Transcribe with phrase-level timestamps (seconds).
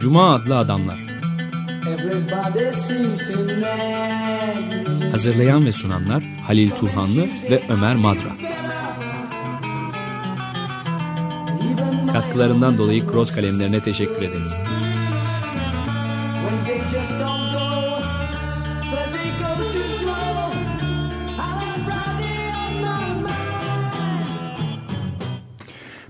[0.00, 0.96] Cuma adlı adamlar.
[5.10, 8.28] Hazırlayan ve sunanlar Halil Turhanlı ve Ömer Madra.
[12.12, 14.62] Katkılarından dolayı Cross kalemlerine teşekkür ederiz.
[16.48, 17.67] Wednesday just don't go.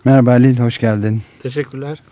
[0.09, 1.23] Merhaba Halil, hoş geldin.
[1.43, 2.03] Teşekkürler.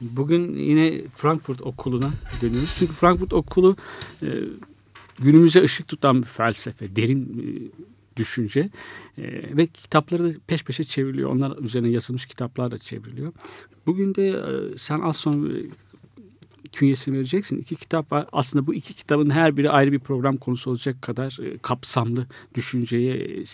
[0.00, 2.10] Bugün yine Frankfurt Okulu'na
[2.40, 2.74] dönüyoruz.
[2.78, 3.76] Çünkü Frankfurt Okulu
[4.22, 4.28] e,
[5.18, 7.46] günümüze ışık tutan bir felsefe, derin e,
[8.16, 8.70] düşünce
[9.18, 9.22] e,
[9.56, 11.30] ve kitapları da peş peşe çevriliyor.
[11.30, 13.32] Onlar üzerine yazılmış kitaplar da çevriliyor.
[13.86, 15.48] Bugün de e, sen az sonra
[16.72, 17.58] künyesini vereceksin.
[17.58, 18.26] İki kitap var.
[18.32, 23.44] Aslında bu iki kitabın her biri ayrı bir program konusu olacak kadar kapsamlı düşünceye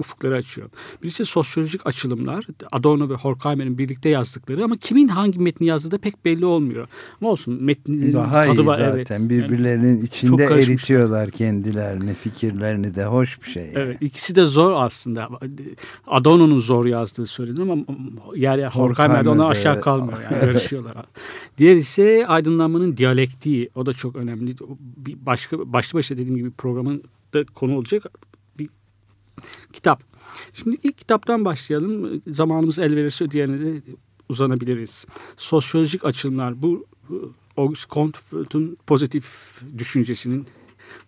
[0.00, 0.70] ufukları açıyor.
[1.02, 2.46] Birisi sosyolojik açılımlar.
[2.72, 6.88] Adorno ve Horkheimer'in birlikte yazdıkları ama kimin hangi metni yazdığı da pek belli olmuyor.
[7.20, 8.78] Ama olsun metnin Daha tadı iyi var.
[8.78, 8.96] zaten.
[8.96, 9.10] Evet.
[9.10, 10.72] Yani- Birbirlerinin içinde karışmışlar.
[10.74, 13.62] eritiyorlar kendilerini, fikirlerini de hoş bir şey.
[13.62, 13.72] yani.
[13.76, 15.28] Evet ikisi de zor aslında.
[16.06, 17.76] Adorno'nun zor yazdığı söylenir ama
[18.36, 19.84] yer yer Horkheimer'de ona aşağı evet.
[19.84, 20.18] kalmıyor.
[20.22, 20.96] Yani yarışıyorlar.
[21.58, 23.70] Diğer ise aydınlanmanın diyalektiği.
[23.74, 24.56] O da çok önemli.
[24.96, 27.02] Bir başka başlı başına dediğim gibi programın
[27.34, 28.04] da konu olacak
[29.72, 30.02] kitap.
[30.52, 32.22] Şimdi ilk kitaptan başlayalım.
[32.26, 33.82] Zamanımız el verirse diğerine de
[34.28, 35.06] uzanabiliriz.
[35.36, 36.62] Sosyolojik açılımlar.
[36.62, 36.86] Bu
[37.56, 40.46] Auguste Comte'un pozitif düşüncesinin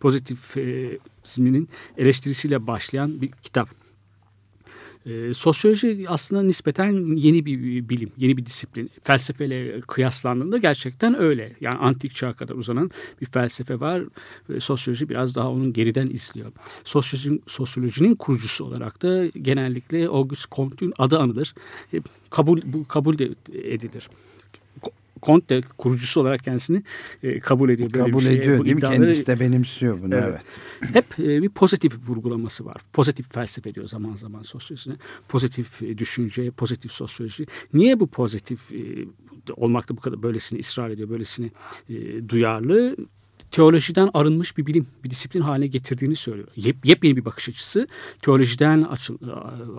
[0.00, 3.68] pozitifizminin eleştirisiyle başlayan bir kitap.
[5.06, 8.90] Ee, sosyoloji aslında nispeten yeni bir bilim, yeni bir disiplin.
[9.02, 11.52] Felsefeyle kıyaslandığında gerçekten öyle.
[11.60, 14.02] Yani antik çağa kadar uzanan bir felsefe var.
[14.50, 16.52] Ve sosyoloji biraz daha onun geriden izliyor.
[16.84, 21.54] Sosyoloji, sosyolojinin kurucusu olarak da genellikle Auguste Comte'un adı anılır.
[21.94, 22.00] E,
[22.30, 23.14] Kabul, bu kabul
[23.54, 24.08] edilir.
[25.22, 26.82] Comte de kurucusu olarak kendisini
[27.22, 27.90] e, kabul ediyor.
[27.94, 28.38] Böyle Kabul bir şeye.
[28.38, 28.82] ediyor Bu değil mi?
[28.82, 30.14] Kendisi de benimsiyor bunu.
[30.14, 30.40] Evet.
[30.82, 30.94] Evet.
[30.94, 32.76] hep e, bir pozitif vurgulaması var.
[32.92, 34.94] Pozitif felsefe diyor zaman zaman sosyolojisine.
[35.28, 37.46] Pozitif e, düşünce, pozitif sosyoloji.
[37.72, 39.06] Niye bu pozitif e,
[39.56, 41.50] olmakta bu kadar böylesine ısrar ediyor, böylesine
[41.88, 42.96] e, duyarlı?
[43.52, 46.48] Teolojiden arınmış bir bilim, bir disiplin haline getirdiğini söylüyor.
[46.56, 47.86] Yep, yepyeni bir bakış açısı.
[48.22, 49.18] Teolojiden açıl,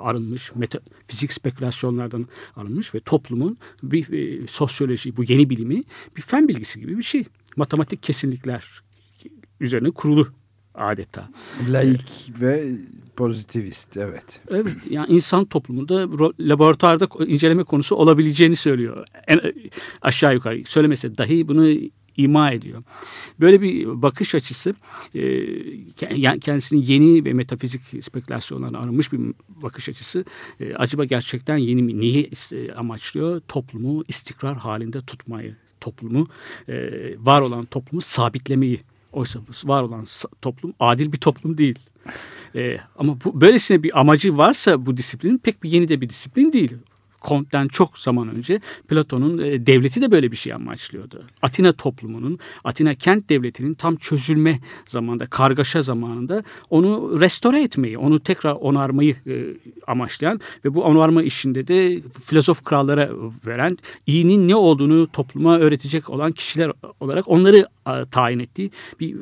[0.02, 5.84] arınmış, metafizik spekülasyonlardan arınmış ve toplumun bir e, sosyoloji, bu yeni bilimi
[6.18, 7.24] bir fen bilgisi gibi bir şey.
[7.56, 8.82] Matematik kesinlikler
[9.60, 10.28] üzerine kurulu
[10.76, 11.30] adeta.
[11.70, 12.72] Laik ve
[13.16, 13.98] pozitivist.
[13.98, 14.42] Evet.
[14.52, 16.08] Evet yani insan toplumunda
[16.40, 19.08] laboratuvarda inceleme konusu olabileceğini söylüyor.
[19.28, 19.42] En,
[20.02, 21.68] aşağı yukarı söylemese dahi bunu
[22.18, 22.84] ima ediyor.
[23.40, 24.76] Böyle bir bakış açısı
[25.16, 29.20] e, kendisinin yeni ve metafizik spekülasyonlarına arınmış bir
[29.50, 30.26] bakış açısı
[30.60, 32.00] e, acaba gerçekten yeni mi?
[32.00, 32.30] Niye
[32.76, 33.42] amaçlıyor?
[33.48, 36.28] Toplumu istikrar halinde tutmayı, toplumu
[36.70, 36.76] e,
[37.20, 38.80] var olan toplumu sabitlemeyi.
[39.12, 40.06] Oysa var olan
[40.42, 41.80] toplum adil bir toplum değil.
[42.56, 46.54] Ee, ama bu böylesine bir amacı varsa bu disiplinin pek bir yeni de bir disiplin
[46.54, 46.72] değil.
[47.24, 51.24] Comte'den çok zaman önce Platon'un e, devleti de böyle bir şey amaçlıyordu.
[51.42, 58.54] Atina toplumunun, Atina kent devletinin tam çözülme zamanında, kargaşa zamanında onu restore etmeyi, onu tekrar
[58.54, 59.46] onarmayı e,
[59.88, 63.10] amaçlayan ve bu onarma işinde de filozof krallara
[63.46, 69.16] veren, iyinin ne olduğunu topluma öğretecek olan kişiler olarak onları e, tayin ettiği bir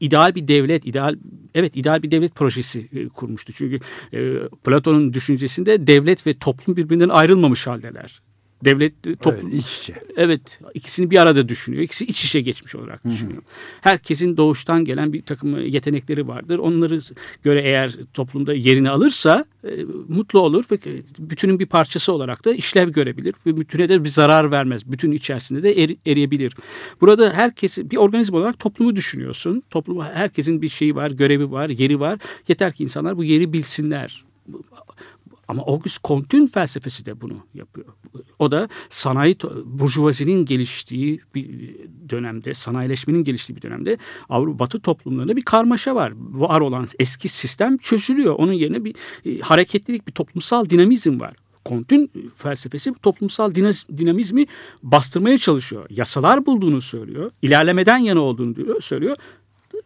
[0.00, 1.16] ideal bir devlet, ideal
[1.54, 3.52] evet ideal bir devlet projesi e, kurmuştu.
[3.52, 3.80] Çünkü
[4.12, 8.20] e, Platon'un düşüncesinde devlet ve toplum birbirinden ayrılmamış haldeler.
[8.64, 9.94] Devlet e, toplum Evet, iç içe.
[10.16, 11.82] Evet ikisini bir arada düşünüyor.
[11.82, 13.42] İkisi iç içe geçmiş olarak düşünüyor.
[13.80, 16.58] Herkesin doğuştan gelen bir takım yetenekleri vardır.
[16.58, 17.00] Onları
[17.42, 19.68] göre eğer toplumda yerini alırsa e,
[20.08, 20.78] mutlu olur ve
[21.18, 24.92] bütünün bir parçası olarak da işlev görebilir ve bütüne de bir zarar vermez.
[24.92, 26.54] Bütün içerisinde de eri- eriyebilir.
[27.00, 29.62] Burada herkes bir organizm olarak toplumu düşünüyorsun.
[29.70, 32.18] Toplum herkesin bir şeyi var, görevi var, yeri var.
[32.48, 34.24] Yeter ki insanlar bu yeri bilsinler.
[35.48, 37.86] Ama Auguste Comte'un felsefesi de bunu yapıyor.
[38.38, 41.74] O da sanayi, burjuvazinin geliştiği bir
[42.10, 43.98] dönemde, sanayileşmenin geliştiği bir dönemde
[44.28, 46.12] Avrupa Batı toplumlarında bir karmaşa var.
[46.16, 48.34] Var olan eski sistem çözülüyor.
[48.34, 48.94] Onun yerine bir
[49.26, 51.34] e, hareketlilik, bir toplumsal dinamizm var.
[51.66, 53.54] Comte'un felsefesi toplumsal
[53.98, 54.46] dinamizmi
[54.82, 55.86] bastırmaya çalışıyor.
[55.90, 57.30] Yasalar bulduğunu söylüyor.
[57.42, 59.16] İlerlemeden yana olduğunu diyor, söylüyor.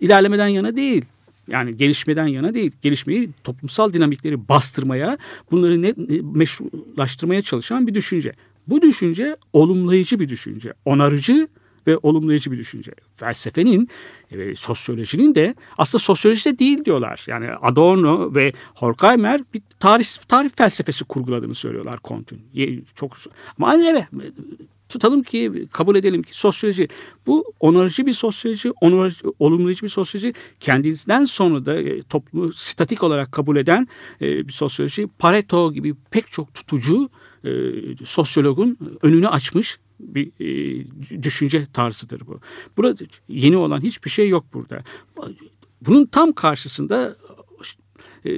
[0.00, 1.04] İlerlemeden yana değil.
[1.48, 2.70] Yani gelişmeden yana değil.
[2.82, 5.18] Gelişmeyi toplumsal dinamikleri bastırmaya,
[5.50, 8.32] bunları ne, ne- meşrulaştırmaya çalışan bir düşünce.
[8.66, 10.72] Bu düşünce olumlayıcı bir düşünce.
[10.84, 11.48] Onarıcı
[11.86, 12.92] ve olumlayıcı bir düşünce.
[13.16, 13.88] Felsefenin,
[14.30, 17.24] e, sosyolojinin de aslında sosyolojide değil diyorlar.
[17.28, 21.98] Yani Adorno ve Horkheimer bir tarih tarih felsefesi kurguladığını söylüyorlar.
[22.52, 23.16] Ye- Çok
[23.58, 24.04] ama evet
[24.88, 26.88] tutalım ki kabul edelim ki sosyoloji
[27.26, 33.32] bu onarıcı bir sosyoloji, onarıcı, olumlayıcı bir sosyoloji kendisinden sonra da e, toplumu statik olarak
[33.32, 33.88] kabul eden
[34.20, 37.10] e, bir sosyoloji Pareto gibi pek çok tutucu
[37.44, 37.50] e,
[38.04, 42.40] sosyologun önünü açmış bir e, düşünce tarzıdır bu.
[42.76, 44.84] Burada yeni olan hiçbir şey yok burada.
[45.80, 47.16] Bunun tam karşısında
[48.26, 48.30] e,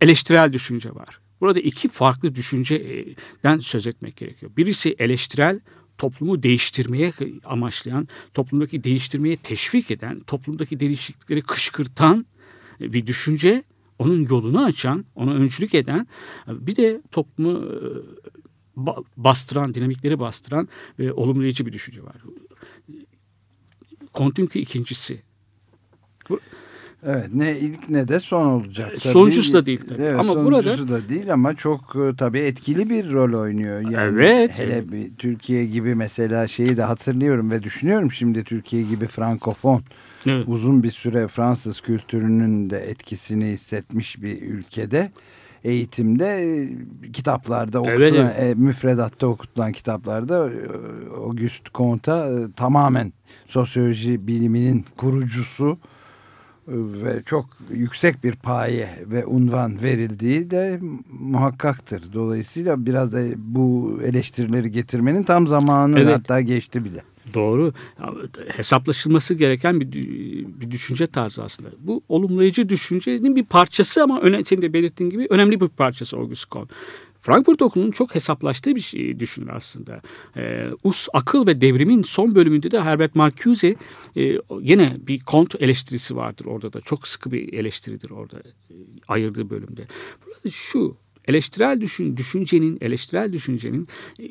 [0.00, 1.20] eleştirel düşünce var.
[1.40, 4.52] Burada iki farklı düşünceden söz etmek gerekiyor.
[4.56, 5.60] Birisi eleştirel,
[6.00, 7.12] toplumu değiştirmeye
[7.44, 12.26] amaçlayan, toplumdaki değiştirmeye teşvik eden, toplumdaki değişiklikleri kışkırtan
[12.80, 13.62] bir düşünce,
[13.98, 16.06] onun yolunu açan, ona öncülük eden,
[16.48, 17.74] bir de toplumu e,
[18.80, 20.68] ba- bastıran, dinamikleri bastıran
[20.98, 22.16] ve olumlayıcı bir düşünce var.
[24.12, 25.22] Kontinki ikincisi.
[27.06, 28.88] Evet ne ilk ne de son olacak.
[28.90, 29.00] tabii.
[29.00, 30.02] Sonuncusu da değil tabii.
[30.02, 33.80] Evet, Ama burada- da değil ama çok e, tabii etkili bir rol oynuyor.
[33.80, 34.50] Yani Evet.
[34.58, 39.82] Hele bir Türkiye gibi mesela şeyi de hatırlıyorum ve düşünüyorum şimdi Türkiye gibi frankofon
[40.26, 40.44] Evet.
[40.48, 45.10] uzun bir süre Fransız kültürünün de etkisini hissetmiş bir ülkede
[45.64, 46.68] eğitimde e,
[47.12, 50.56] kitaplarda Evet, okutulan, e, müfredatta okutulan kitaplarda e,
[51.16, 53.12] Auguste Comte'a e, tamamen
[53.48, 55.99] sosyoloji biliminin kurucusu e,
[56.70, 60.80] ve çok yüksek bir paye ve unvan verildiği de
[61.20, 62.12] muhakkaktır.
[62.12, 66.14] Dolayısıyla biraz da bu eleştirileri getirmenin tam zamanı Evet.
[66.16, 67.02] hatta geçti bile.
[67.34, 67.72] Doğru.
[68.48, 69.92] Hesaplaşılması gereken bir,
[70.60, 71.70] bir düşünce tarzı aslında.
[71.78, 76.48] Bu olumlayıcı düşüncenin bir parçası ama öne, senin de belirttiğin gibi önemli bir parçası Auguste
[76.50, 76.74] Comte.
[77.20, 80.02] Frankfurt Okulu'nun çok hesaplaştığı bir şey düşünür aslında.
[80.36, 83.76] Ee, Us Akıl ve Devrim'in son bölümünde de Herbert Marcuse
[84.16, 86.80] e, yine bir Comte eleştirisi vardır orada da.
[86.80, 88.74] Çok sıkı bir eleştiridir orada e,
[89.08, 89.86] ayırdığı bölümde.
[90.26, 90.96] Burada şu
[91.28, 93.88] eleştirel düşün, düşüncenin, eleştirel düşüncenin
[94.18, 94.26] e,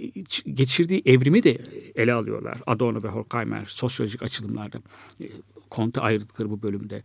[0.53, 1.57] geçirdiği evrimi de
[1.95, 2.57] ele alıyorlar.
[2.67, 4.77] Adorno ve Horkheimer sosyolojik açılımlarda.
[5.21, 5.25] E,
[5.71, 7.01] Comte ayırdıkları bu bölümde.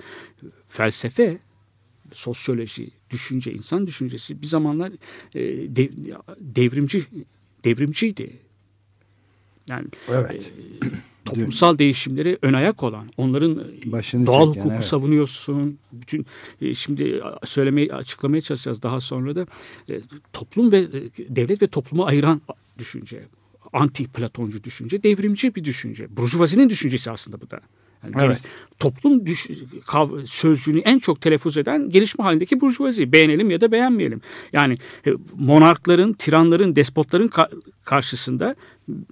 [0.68, 1.38] Felsefe,
[2.12, 4.92] sosyoloji, düşünce, insan düşüncesi bir zamanlar
[5.34, 5.40] e,
[5.76, 7.04] dev- devrimci
[7.64, 8.32] devrimciydi.
[9.68, 10.52] Yani Evet.
[11.24, 14.84] toplumsal değişimlere ön ayak olan, onların Başını doğal hukuku evet.
[14.84, 15.78] savunuyorsun.
[15.92, 16.26] Bütün
[16.60, 19.46] e, şimdi söylemeye açıklamaya çalışacağız daha sonra da
[19.90, 20.00] E,
[20.32, 22.40] toplum ve e, devlet ve toplumu ayıran
[22.78, 23.22] düşünce,
[23.72, 26.16] anti Platoncu düşünce, devrimci bir düşünce.
[26.16, 27.60] Burjuvazinin düşüncesi aslında bu da.
[28.04, 28.42] Yani Evet.
[28.78, 29.46] Toplum düş,
[29.86, 33.12] kav- sözcüğünü en çok telaffuz eden gelişme halindeki burjuvazi.
[33.12, 34.20] Beğenelim ya da beğenmeyelim.
[34.52, 38.54] Yani e, monarkların, tiranların, despotların ka- karşısında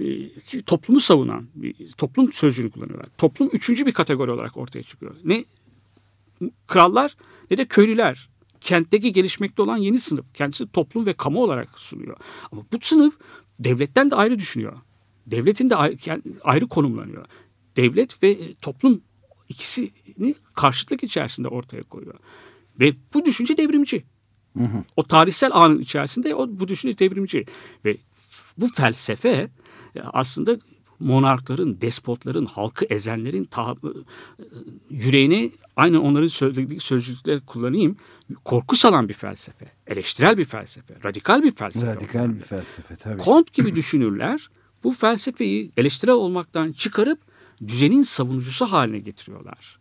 [0.00, 1.46] e, toplumu savunan,
[1.96, 3.08] toplum sözcüğünü kullanıyorlar.
[3.18, 5.14] Toplum üçüncü bir kategori olarak ortaya çıkıyor.
[5.24, 5.44] Ne
[6.66, 7.16] krallar
[7.50, 8.28] ne de köylüler.
[8.60, 10.34] Kentteki gelişmekte olan yeni sınıf.
[10.34, 12.16] Kendisi toplum ve kamu olarak sunuyor.
[12.52, 13.14] Ama bu sınıf
[13.60, 14.72] devletten de ayrı düşünüyor.
[15.26, 17.24] Devletin de ayrı, ayrı konumlanıyor.
[17.76, 19.00] Devlet ve e, toplum
[19.48, 22.14] ikisini karşıtlık içerisinde ortaya koyuyor.
[22.80, 24.04] Ve bu düşünce devrimci.
[24.96, 27.44] O tarihsel anın içerisinde o, bu düşünce devrimci.
[27.84, 27.96] Ve
[28.58, 29.50] bu felsefe
[29.96, 30.56] e, aslında
[31.00, 34.44] monarkların, despotların, halkı ezenlerin ta, e,
[34.90, 37.96] yüreğine aynen onların söylediği sözcükleri kullanayım.
[38.44, 41.86] Korku salan bir felsefe, eleştirel bir felsefe, radikal bir felsefe.
[41.86, 43.22] Radikal bir felsefe tabii.
[43.22, 44.50] Kont gibi düşünürler
[44.84, 47.18] bu felsefeyi eleştirel olmaktan çıkarıp
[47.68, 49.78] düzenin savunucusu haline getiriyorlar.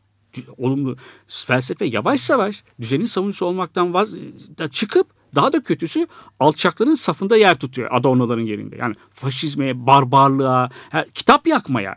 [0.57, 0.97] Olumlu
[1.27, 4.15] felsefe yavaş yavaş düzenin savunucusu olmaktan vaz
[4.57, 6.07] da çıkıp daha da kötüsü
[6.39, 8.75] alçakların safında yer tutuyor Adorno'ların yerinde.
[8.75, 10.69] Yani faşizme, barbarlığa,
[11.13, 11.95] kitap yakmaya.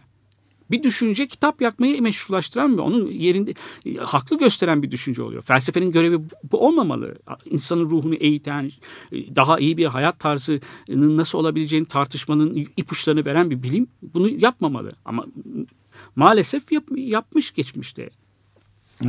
[0.71, 3.55] Bir düşünce kitap yakmayı meşrulaştıran ve onun yerinde
[3.99, 5.43] haklı gösteren bir düşünce oluyor.
[5.43, 6.19] Felsefenin görevi
[6.53, 7.15] bu, olmamalı.
[7.51, 8.71] İnsanın ruhunu eğiten,
[9.13, 14.93] daha iyi bir hayat tarzının nasıl olabileceğini tartışmanın ipuçlarını veren bir bilim bunu yapmamalı.
[15.05, 15.27] Ama
[16.17, 18.11] maalesef yap, yapmış geçmişte.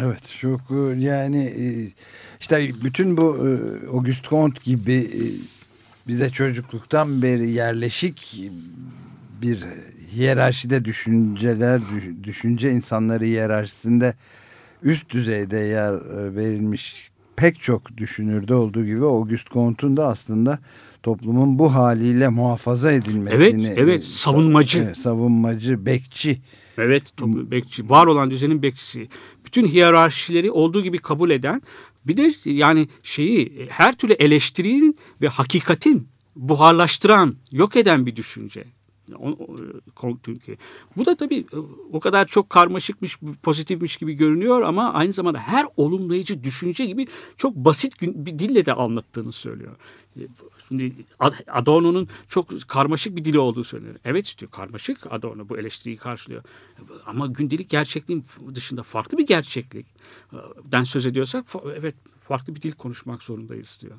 [0.02, 1.92] Evet çok e, yani e,
[2.40, 5.12] işte bütün bu e, Auguste Comte gibi
[6.08, 8.44] bize çocukluktan beri yerleşik
[9.42, 9.60] bir
[10.16, 14.14] hiyerarşide düşünceler düş- düşünce insanları hiyerarşisinde
[14.84, 20.60] üst düzeyde yer e, verilmiş pek çok düşünürde olduğu gibi Auguste Comte'un da aslında
[21.04, 24.84] toplumun bu haliyle muhafaza edilmesini Evet, evet, e, savunmacı.
[24.84, 26.42] evet, savunmacı bekçi
[26.78, 29.08] Evet, toplum bekçi, var olan düzenin bekçisi.
[29.46, 31.62] Bütün hiyerarşileri olduğu gibi kabul eden,
[32.06, 38.64] bir de yani şeyi her türlü eleştirinin ve hakikatin buharlaştıran, yok eden bir düşünce.
[40.24, 40.58] Türkiye.
[40.98, 41.58] Bu da tabii e,
[41.92, 47.08] o kadar çok karmaşıkmış, pozitifmiş gibi görünüyor ama aynı zamanda her olumlayıcı düşünce gibi
[47.38, 49.76] çok basit bir dille de anlattığını söylüyor.
[50.20, 50.22] E,
[50.68, 53.96] Şimdi Ad- Adorno'nun çok karmaşık bir dili olduğu söyleniyor.
[54.06, 56.44] Evet diyor karmaşık Adorno bu eleştiriyi karşılıyor.
[57.06, 59.86] Ama gündelik gerçekliğin dışında farklı bir gerçeklik.
[60.64, 61.46] Den söz ediyorsak
[61.78, 61.96] evet
[62.28, 63.96] farklı bir dil konuşmak zorundayız diyor.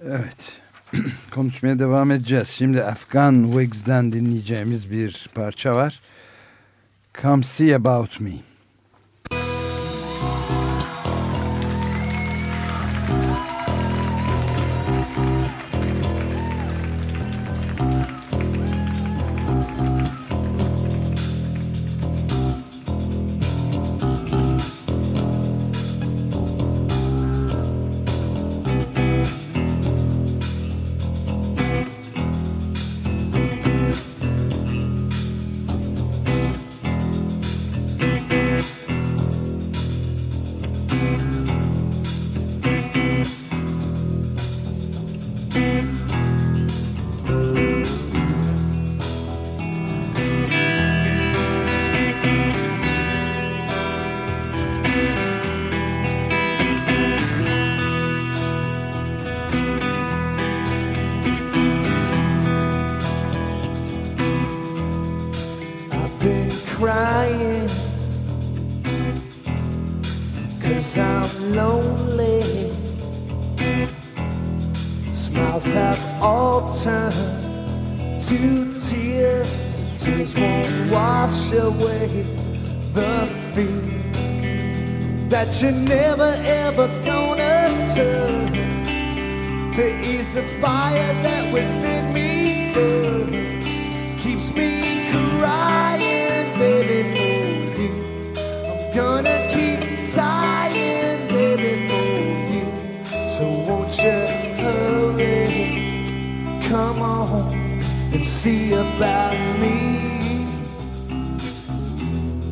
[0.00, 0.60] Evet.
[1.30, 2.48] Konuşmaya devam edeceğiz.
[2.48, 6.00] Şimdi Afgan Wigs'den dinleyeceğimiz bir parça var.
[7.22, 8.51] Come See About Me.
[78.38, 79.56] To tears
[79.98, 82.24] Tears won't wash away
[82.92, 88.52] the fear That you're never ever gonna turn
[89.72, 94.91] To ease the fire that within me burns keeps me
[108.42, 110.48] see about me.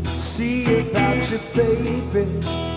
[0.07, 2.70] See about you, baby.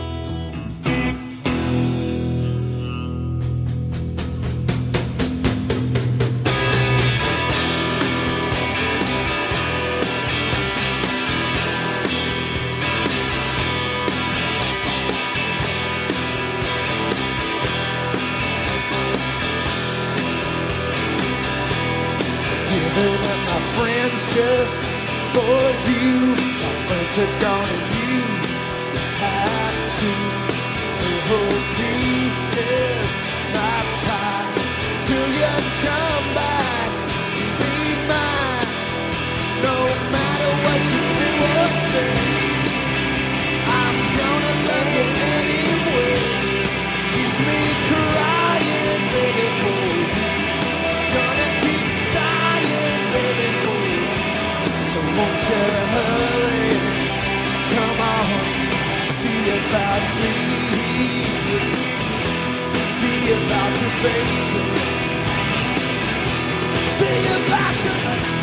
[27.16, 28.22] Are gone and you
[29.22, 30.12] have to.
[31.30, 32.98] Hold me still,
[33.54, 34.50] my pie,
[35.06, 35.54] till you
[35.86, 36.90] come back.
[37.60, 37.76] Be
[38.10, 38.72] mine,
[39.62, 39.78] no
[40.10, 42.14] matter what you do or say.
[43.62, 45.06] I'm gonna love you
[45.38, 46.18] anyway.
[47.14, 50.34] Keeps me crying, baby, for you.
[51.14, 54.04] Gonna keep sighing, baby, for you.
[54.92, 56.93] So won't you hurry?
[57.74, 60.34] Come on, see about me.
[62.86, 64.94] See about your baby.
[66.88, 67.94] See about you.
[68.04, 68.43] Sometimes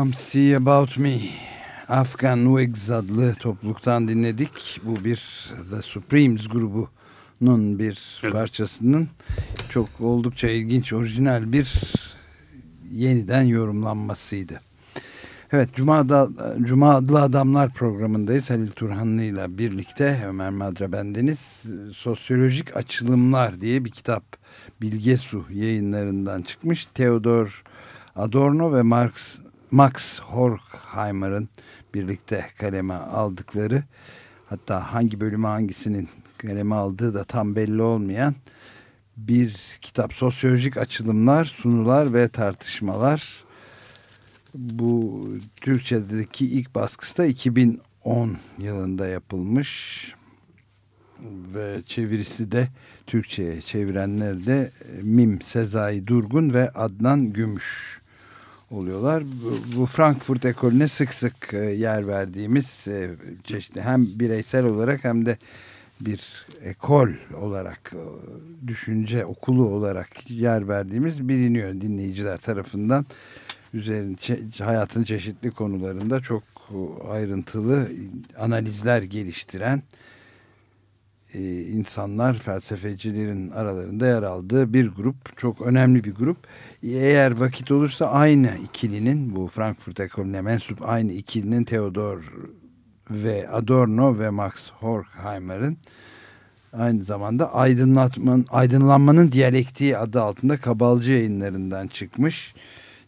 [0.00, 1.18] Come See About Me.
[1.88, 4.80] Afghan Wigs adlı topluluktan dinledik.
[4.84, 8.32] Bu bir The Supremes grubunun bir Evet.
[8.32, 9.08] parçasının
[9.68, 11.94] çok oldukça ilginç, orijinal bir
[12.92, 14.60] yeniden yorumlanmasıydı.
[15.52, 16.28] Evet, Cuma'da,
[16.62, 18.50] Cuma adlı Adamlar programındayız.
[18.50, 21.66] Halil Turhanlı ile birlikte Ömer Madra bendeniz.
[21.94, 24.24] Sosyolojik Açılımlar diye bir kitap
[24.80, 26.88] Bilge Su yayınlarından çıkmış.
[26.94, 27.62] Theodor
[28.16, 29.12] Adorno ve Marx,
[29.70, 31.48] Max Horkheimer'ın
[31.94, 33.82] birlikte kaleme aldıkları
[34.46, 36.08] hatta hangi bölümü hangisinin
[36.38, 38.34] kaleme aldığı da tam belli olmayan
[39.16, 40.12] bir kitap.
[40.12, 43.44] Sosyolojik açılımlar, sunular ve tartışmalar.
[44.54, 45.28] Bu
[45.60, 50.14] Türkçedeki ilk baskısı da 2010 yılında yapılmış
[51.54, 52.68] ve çevirisi de
[53.06, 54.70] Türkçe'ye çevirenler de
[55.02, 57.99] Mim Sezai Durgun ve Adnan Gümüş
[58.70, 59.24] oluyorlar.
[59.24, 63.10] Bu, bu Frankfurt ekolüne sık sık e, yer verdiğimiz e,
[63.44, 65.38] çeşitli hem bireysel olarak hem de
[66.00, 67.08] bir ekol
[67.40, 68.02] olarak e,
[68.68, 73.06] düşünce okulu olarak yer verdiğimiz biliniyor dinleyiciler tarafından
[73.74, 74.18] üzerin
[74.62, 76.42] hayatın çeşitli konularında çok
[77.08, 77.88] ayrıntılı
[78.38, 79.82] analizler geliştiren
[81.34, 85.36] e, insanlar, felsefecilerin aralarında yer aldığı bir grup.
[85.36, 86.36] Çok önemli bir grup.
[86.82, 92.32] Eğer vakit olursa aynı ikilinin, bu Frankfurt ekolüne mensup aynı ikilinin Theodor
[93.10, 95.76] ve Adorno ve Max Horkheimer'ın
[96.72, 102.54] aynı zamanda aydınlatmanın, aydınlanmanın diyalektiği adı altında kabalcı yayınlarından çıkmış.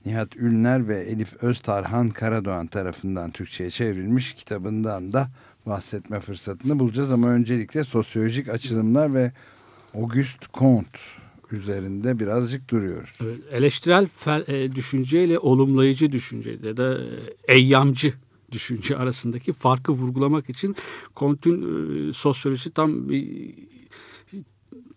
[0.06, 5.28] Nihat Ülner ve Elif Öztarhan Karadoğan tarafından Türkçe'ye çevrilmiş kitabından da
[5.66, 9.32] bahsetme fırsatını bulacağız ama öncelikle sosyolojik açılımlar ve
[9.94, 10.98] Auguste Comte
[11.52, 13.18] üzerinde birazcık duruyoruz.
[13.50, 14.06] Eleştirel
[14.48, 16.98] e, düşünceyle olumlayıcı düşünce ya da
[17.48, 18.12] e, eyyamcı
[18.52, 20.76] düşünce arasındaki farkı vurgulamak için
[21.16, 23.54] Comte'un e, sosyolojisi tam bir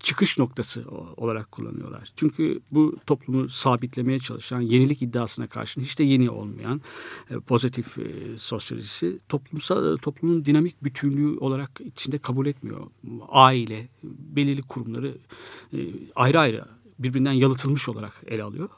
[0.05, 0.83] çıkış noktası
[1.17, 2.09] olarak kullanıyorlar.
[2.15, 6.81] Çünkü bu toplumu sabitlemeye çalışan, yenilik iddiasına karşın hiç de yeni olmayan
[7.29, 12.87] e, pozitif e, sosyolojisi toplumsal toplumun dinamik bütünlüğü olarak içinde kabul etmiyor.
[13.29, 15.17] Aile, belirli kurumları
[15.73, 15.77] e,
[16.15, 16.65] ayrı ayrı
[16.99, 18.69] birbirinden yalıtılmış olarak ele alıyor.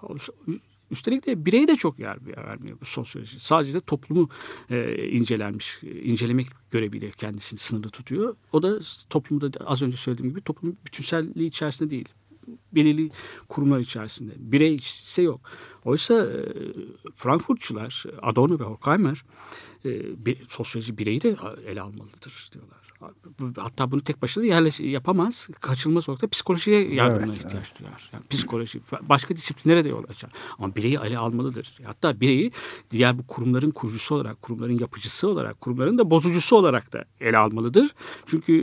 [0.91, 3.39] Üstelik de bireye de çok yer vermiyor bu sosyoloji.
[3.39, 4.29] Sadece de toplumu
[4.69, 8.35] e, incelenmiş, incelemek göreviyle kendisini sınırlı tutuyor.
[8.51, 12.09] O da toplumda da az önce söylediğim gibi toplumun bütünselliği içerisinde değil.
[12.71, 13.09] Belirli
[13.49, 14.33] kurumlar içerisinde.
[14.37, 15.41] Birey ise yok.
[15.85, 16.39] Oysa e,
[17.15, 19.23] Frankfurtçular, Adorno ve Horkheimer
[19.85, 22.86] e, bir, sosyoloji bireyi de ele almalıdır diyorlar.
[23.57, 25.47] Hatta bunu tek başına yerleş, yapamaz.
[25.59, 28.09] Kaçınılmaz olarak da psikolojiye yardımına Evet, ihtiyaç duyar.
[28.13, 30.31] Yani psikoloji, başka disiplinlere de yol açar.
[30.59, 31.77] Ama bireyi ele almalıdır.
[31.83, 32.51] Hatta bireyi
[32.91, 37.95] diğer bu kurumların kurucusu olarak, kurumların yapıcısı olarak, kurumların da bozucusu olarak da ele almalıdır.
[38.25, 38.53] Çünkü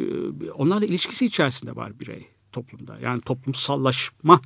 [0.46, 2.98] e, onlarla ilişkisi içerisinde var birey toplumda.
[3.02, 4.40] Yani toplumsallaşma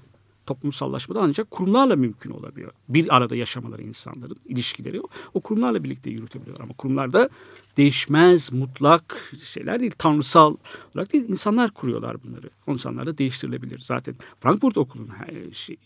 [0.49, 2.73] toplumsallaşma da ancak kurumlarla mümkün olabiliyor.
[2.89, 5.01] Bir arada yaşamaları insanların ilişkileri
[5.35, 6.61] o kurumlarla birlikte yürütebiliyor.
[6.61, 7.29] Ama kurumlarda
[7.77, 10.57] değişmez, mutlak şeyler değil, tanrısal
[10.95, 12.51] olarak değil, insanlar kuruyorlar bunları.
[12.67, 13.79] O insanlar da değiştirilebilir.
[13.79, 15.13] Zaten Frankfurt Okulu'nun
[15.53, 15.77] şey,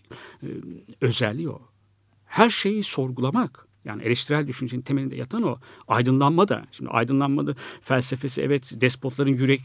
[0.43, 0.49] e,
[1.01, 1.61] özelliği o.
[2.25, 3.72] Her şeyi sorgulamak.
[3.85, 5.59] Yani eleştirel düşüncenin temelinde yatan o.
[5.89, 6.63] Aydınlanma da.
[6.73, 9.61] Şimdi aydınlanmada felsefesi evet despotların yürek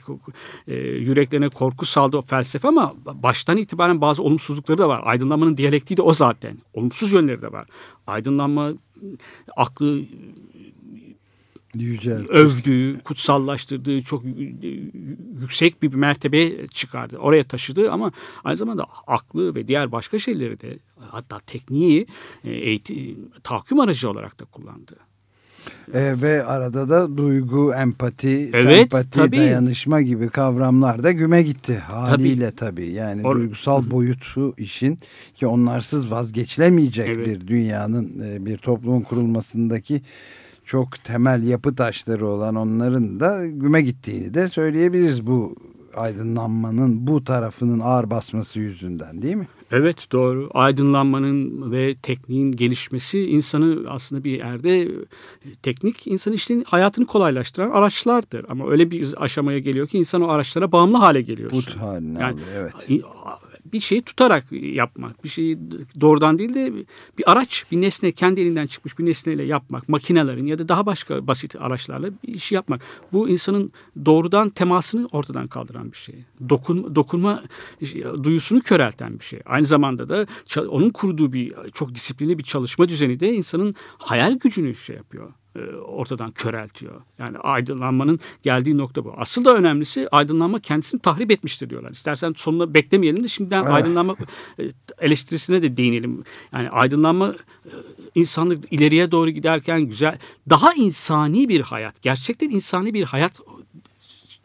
[0.68, 5.02] e, yüreklerine korku saldı o felsefe ama baştan itibaren bazı olumsuzlukları da var.
[5.04, 6.58] Aydınlanmanın diyalektiği de o zaten.
[6.74, 7.68] Olumsuz yönleri de var.
[8.08, 8.72] Aydınlanma
[9.58, 10.02] aklı
[11.84, 12.30] Yüceltir.
[12.30, 14.24] övdüğü, kutsallaştırdığı çok
[15.42, 17.18] yüksek bir mertebeye çıkardı.
[17.18, 18.12] Oraya taşıdı ama
[18.44, 22.08] aynı zamanda aklı ve diğer başka şeyleri de hatta tekniği
[22.44, 24.96] e, eğitim, tahakküm aracı olarak da kullandı.
[25.94, 29.38] E, ve arada da duygu, empati, Evet, sempati, tabii.
[29.38, 32.92] dayanışma gibi kavramlar da güme gitti haliyle tabii.
[32.92, 35.00] Yani Or- duygusal boyutu işin
[35.36, 37.28] ki onlarsız vazgeçilemeyecek Evet.
[37.28, 40.02] bir dünyanın, e, bir toplumun kurulmasındaki
[40.68, 45.56] çok temel yapı taşları olan onların da güme gittiğini de söyleyebiliriz bu
[45.96, 49.48] aydınlanmanın bu tarafının ağır basması yüzünden değil mi?
[49.72, 50.50] Evet doğru.
[50.54, 54.90] Aydınlanmanın ve tekniğin gelişmesi insanı aslında bir yerde e,
[55.64, 58.46] teknik insanın işinin hayatını kolaylaştıran araçlardır.
[58.50, 61.58] Ama öyle bir aşamaya geliyor ki insan o araçlara bağımlı hale geliyorsun.
[61.62, 62.48] Put haline Yani- alıyor
[62.90, 63.04] evet.
[63.74, 65.24] Bir şeyi tutarak yapmak.
[65.24, 65.60] Bir şeyi
[66.02, 66.74] doğrudan değil de
[67.18, 69.90] bir araç, bir nesne kendi elinden çıkmış bir nesneyle yapmak.
[69.90, 72.82] Makinelerin ya da daha başka basit araçlarla bir işi yapmak.
[73.14, 73.72] Bu insanın
[74.06, 76.16] doğrudan temasını ortadan kaldıran bir şey.
[76.50, 77.44] Dokun, dokunma
[78.24, 79.40] duyusunu körelten bir şey.
[79.46, 80.28] Aynı zamanda da
[80.68, 85.34] onun kurduğu bir çok disiplinli bir çalışma düzeni de insanın hayal gücünü şey yapıyor
[85.88, 87.02] ortadan köreltiyor.
[87.20, 89.14] Yani aydınlanmanın geldiği nokta bu.
[89.18, 91.92] Asıl da önemlisi aydınlanma kendisini tahrip etmiştir diyorlar.
[91.92, 93.74] İstersen sonuna beklemeyelim de şimdiden evet.
[93.74, 94.16] aydınlanma
[94.60, 94.64] e,
[95.00, 96.24] eleştirisine de değinelim.
[96.54, 97.72] Yani aydınlanma e,
[98.16, 100.18] insanlık ileriye doğru giderken güzel,
[100.50, 103.42] daha insani bir hayat, gerçekten insani bir hayat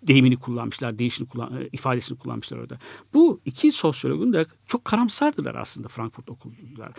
[0.03, 2.79] deyimini kullanmışlar, değişini kullan, ifadesini kullanmışlar orada.
[3.15, 6.93] Bu iki sosyologun da çok karamsardılar aslında Frankfurt okulcular.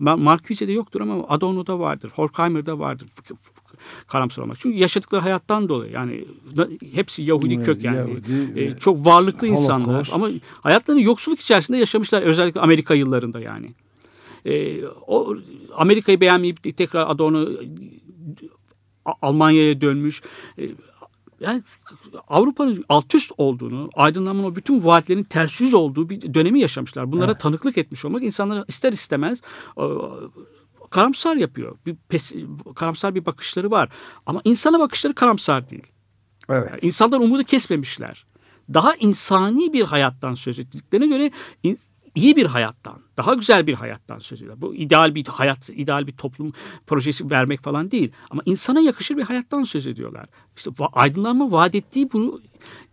[0.00, 3.08] Marcuse'de yoktur ama Adorno'da vardır, Horkheimer'da vardır
[4.06, 4.56] karamsar olmak.
[4.60, 6.24] Çünkü yaşadıkları hayattan dolayı yani
[6.94, 7.96] hepsi Yahudi evet, kökenli.
[7.96, 9.62] Yahudi, e, çok varlıklı Holocaust.
[9.62, 10.28] insanlar ama
[10.60, 13.74] hayatlarını yoksulluk içerisinde yaşamışlar özellikle Amerika yıllarında yani.
[14.44, 15.36] E, o
[15.76, 17.48] Amerika'yı beğenmeyip tekrar Adorno
[19.22, 20.22] Almanya'ya dönmüş.
[20.58, 20.68] E,
[21.40, 21.62] yani
[22.28, 27.12] Avrupa'nın alt üst olduğunu, aydınlanmanın o bütün vaatlerin ters yüz olduğu bir dönemi yaşamışlar.
[27.12, 27.40] Bunlara evet.
[27.40, 29.40] tanıklık etmiş olmak insanlara ister istemez
[30.90, 31.78] karamsar yapıyor.
[31.86, 32.32] Bir pes,
[32.74, 33.88] karamsar bir bakışları var.
[34.26, 35.86] Ama insana bakışları karamsar değil.
[36.48, 36.70] Evet.
[36.70, 38.26] Yani insanlar umudu kesmemişler.
[38.74, 41.30] Daha insani bir hayattan söz ettiklerine göre
[42.14, 44.62] iyi bir hayattan, daha güzel bir hayattan söz ediyorlar.
[44.62, 46.52] Bu ideal bir hayat, ideal bir toplum
[46.86, 48.12] projesi vermek falan değil.
[48.30, 50.24] Ama insana yakışır bir hayattan söz ediyorlar.
[50.56, 52.40] İşte aydınlanma vaat ettiği bu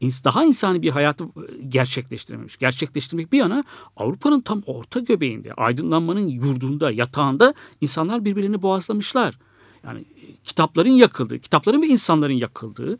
[0.01, 1.25] daha insani bir hayatı
[1.69, 2.57] gerçekleştirememiş.
[2.57, 3.63] Gerçekleştirmek bir yana
[3.97, 9.39] Avrupa'nın tam orta göbeğinde, aydınlanmanın yurdunda, yatağında insanlar birbirini boğazlamışlar.
[9.83, 10.05] Yani
[10.43, 12.97] kitapların yakıldığı, kitapların ve insanların yakıldığı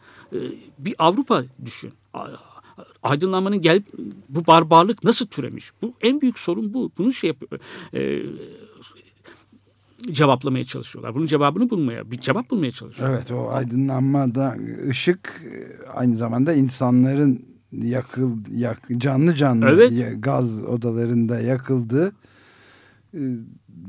[0.79, 1.93] bir Avrupa düşün
[3.03, 3.81] aydınlanmanın gel
[4.29, 5.71] bu barbarlık nasıl türemiş?
[5.81, 6.91] Bu en büyük sorun bu.
[6.97, 7.61] Bunu şey yapıyor.
[7.93, 8.21] E,
[10.11, 11.15] cevaplamaya çalışıyorlar.
[11.15, 13.17] Bunun cevabını bulmaya, bir cevap bulmaya çalışıyorlar.
[13.17, 14.57] Evet o aydınlanmada
[14.89, 15.43] ışık
[15.93, 20.23] aynı zamanda insanların yakıl yak, canlı canlı evet.
[20.23, 22.11] gaz odalarında yakıldı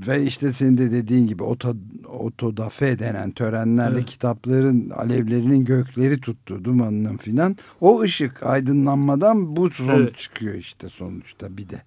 [0.06, 1.76] ve işte senin de dediğin gibi oto,
[2.12, 4.06] otodafe denen törenlerle evet.
[4.06, 10.16] kitapların alevlerinin gökleri tuttu dumanının filan o ışık aydınlanmadan bu sonuç evet.
[10.18, 11.82] çıkıyor işte sonuçta bir de.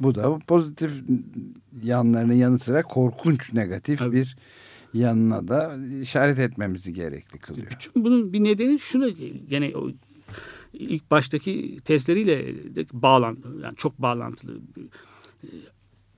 [0.00, 0.92] Bu da pozitif
[1.82, 4.12] yanlarının yanı sıra korkunç negatif evet.
[4.12, 4.36] bir
[4.94, 7.66] yanına da işaret etmemizi gerekli kılıyor.
[7.70, 9.10] Bütün bunun bir nedeni şunu
[9.48, 9.90] gene o
[10.72, 14.60] ilk baştaki tezleriyle de bağlantılı yani çok bağlantılı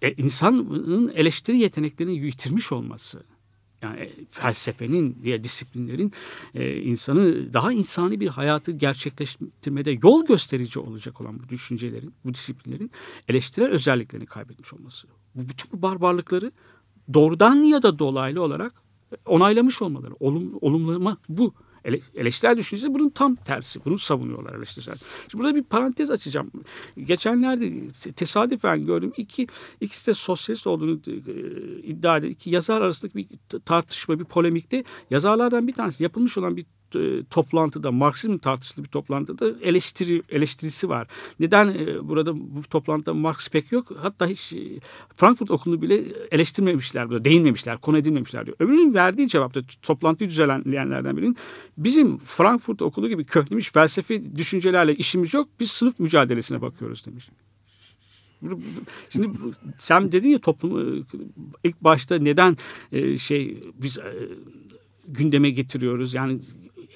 [0.02, 3.22] e, insanın eleştiri yeteneklerini yitirmiş olması
[3.82, 6.12] yani e, felsefenin diye disiplinlerin
[6.54, 12.90] e, insanı daha insani bir hayatı gerçekleştirmede yol gösterici olacak olan bu düşüncelerin, bu disiplinlerin
[13.28, 15.08] eleştirel özelliklerini kaybetmiş olması.
[15.34, 16.52] Bu bütün bu barbarlıkları
[17.14, 18.82] doğrudan ya da dolaylı olarak
[19.26, 21.54] onaylamış olmaları, olum, olumlama bu.
[21.84, 23.84] Ele, eleştirel düşüncesi bunun tam tersi.
[23.84, 24.96] Bunu savunuyorlar eleştirel.
[25.28, 26.50] Şimdi burada bir parantez açacağım.
[26.96, 29.12] Geçenlerde tesadüfen gördüm.
[29.16, 29.46] İki,
[29.80, 31.12] ikisi de sosyalist olduğunu e,
[31.82, 33.28] iddia eden iki yazar arasındaki bir
[33.64, 36.66] tartışma, bir polemikte yazarlardan bir tanesi yapılmış olan bir
[37.30, 41.08] toplantıda Marksizm tartışılı bir toplantıda eleştiri eleştirisi var.
[41.40, 43.92] Neden e, burada bu toplantıda Marx pek yok?
[44.02, 44.58] Hatta hiç e,
[45.14, 48.56] Frankfurt Okulu'nu bile eleştirmemişler, burada değinmemişler, konu edilmemişler diyor.
[48.60, 51.36] Öbürünün verdiği cevapta toplantıyı düzenleyenlerden birinin
[51.78, 55.48] bizim Frankfurt Okulu gibi köhnemiş felsefi düşüncelerle işimiz yok.
[55.60, 57.28] Biz sınıf mücadelesine bakıyoruz demiş.
[59.10, 59.30] Şimdi
[59.78, 61.06] sen dedin ya toplum
[61.64, 62.56] ilk başta neden
[63.16, 63.98] şey biz
[65.08, 66.40] gündeme getiriyoruz yani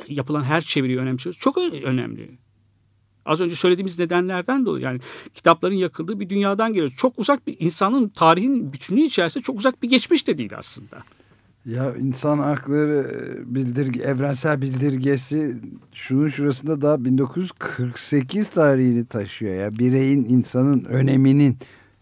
[0.09, 1.41] yapılan her çeviriyi önemsiyoruz.
[1.41, 2.31] Çok önemli.
[3.25, 5.01] Az önce söylediğimiz nedenlerden dolayı yani
[5.35, 6.93] kitapların yakıldığı bir dünyadan geliyor.
[6.97, 11.03] Çok uzak bir insanın tarihin bütünlüğü içerisinde çok uzak bir geçmiş de değil aslında.
[11.67, 13.07] Ya insan hakları
[13.47, 15.57] bildirge, evrensel bildirgesi
[15.93, 19.79] şunun şurasında daha 1948 tarihini taşıyor ya.
[19.79, 21.57] Bireyin insanın öneminin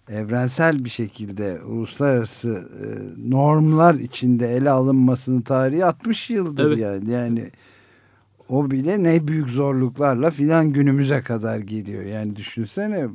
[0.09, 2.87] evrensel bir şekilde uluslararası e,
[3.31, 6.79] normlar içinde ele alınmasının tarihi 60 yıldır evet.
[6.79, 7.11] yani.
[7.11, 7.51] Yani
[8.51, 12.03] o bile ne büyük zorluklarla filan günümüze kadar geliyor.
[12.03, 13.07] Yani düşünsene.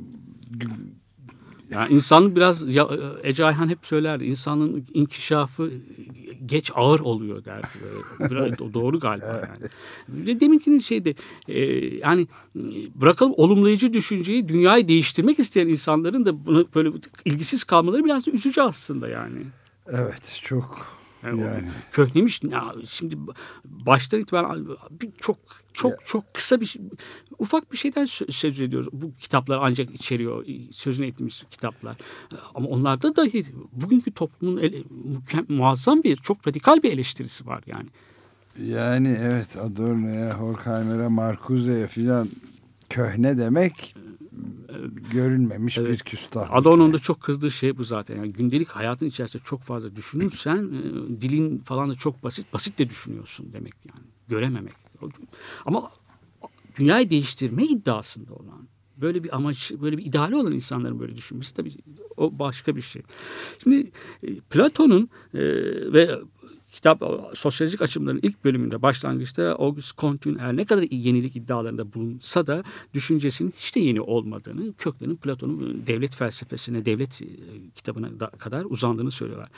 [1.70, 2.88] Yani insan biraz ya,
[3.22, 4.24] Ece Ayhan hep söylerdi.
[4.24, 5.70] İnsanın inkişafı
[6.46, 7.66] geç ağır oluyor derdi.
[8.20, 10.40] Biraz doğru galiba yani.
[10.40, 11.14] Deminkinin şeyde
[11.48, 11.60] e,
[11.96, 12.26] yani
[12.94, 16.90] bırakalım olumlayıcı düşünceyi dünyayı değiştirmek isteyen insanların da buna böyle
[17.24, 19.38] ilgisiz kalmaları biraz da üzücü aslında yani.
[19.88, 20.96] Evet çok
[21.30, 21.68] Yani, Yani.
[21.90, 22.42] Köhnemiş.
[22.42, 23.16] Ya, şimdi
[23.64, 25.36] baştan itibaren bir çok
[25.72, 26.82] çok çok kısa bir şey-
[27.38, 28.88] ufak bir şeyden sö- söz ediyoruz.
[28.92, 31.96] Bu kitaplar ancak içeriyor sözünü ettiğimiz kitaplar.
[32.54, 34.76] Ama onlarda dahi bugünkü toplumun ele,
[35.48, 37.88] muazzam bir çok radikal bir eleştirisi var yani.
[38.64, 42.28] Yani evet Adorno'ya, Horkheimer'e, Marcuse'ye filan
[42.90, 43.94] köhne demek
[45.12, 45.92] görülmemiş Evet.
[45.92, 46.54] bir küstah.
[46.54, 48.16] Adorno'nun da çok kızdığı şey bu zaten.
[48.16, 52.52] Yani gündelik hayatın içerisinde çok fazla düşünürsen e, dilin falan da çok basit.
[52.52, 54.06] Basit de düşünüyorsun demek yani.
[54.28, 54.74] Görememek.
[55.66, 55.90] Ama
[56.78, 61.76] dünyayı değiştirme iddiasında olan böyle bir amaç, böyle bir ideali olan insanların böyle düşünmesi tabii
[62.16, 63.02] o başka bir şey.
[63.62, 63.90] Şimdi
[64.22, 65.40] e, Platon'un e,
[65.92, 66.10] ve
[66.76, 67.02] kitap
[67.34, 73.54] sosyolojik açımların ilk bölümünde başlangıçta Auguste Comte'un her ne kadar yenilik iddialarında bulunsa da düşüncesinin
[73.56, 77.26] hiç de yeni olmadığını, köklerinin Platon'un devlet felsefesine, devlet e,
[77.74, 79.48] kitabına da- kadar uzandığını söylüyorlar.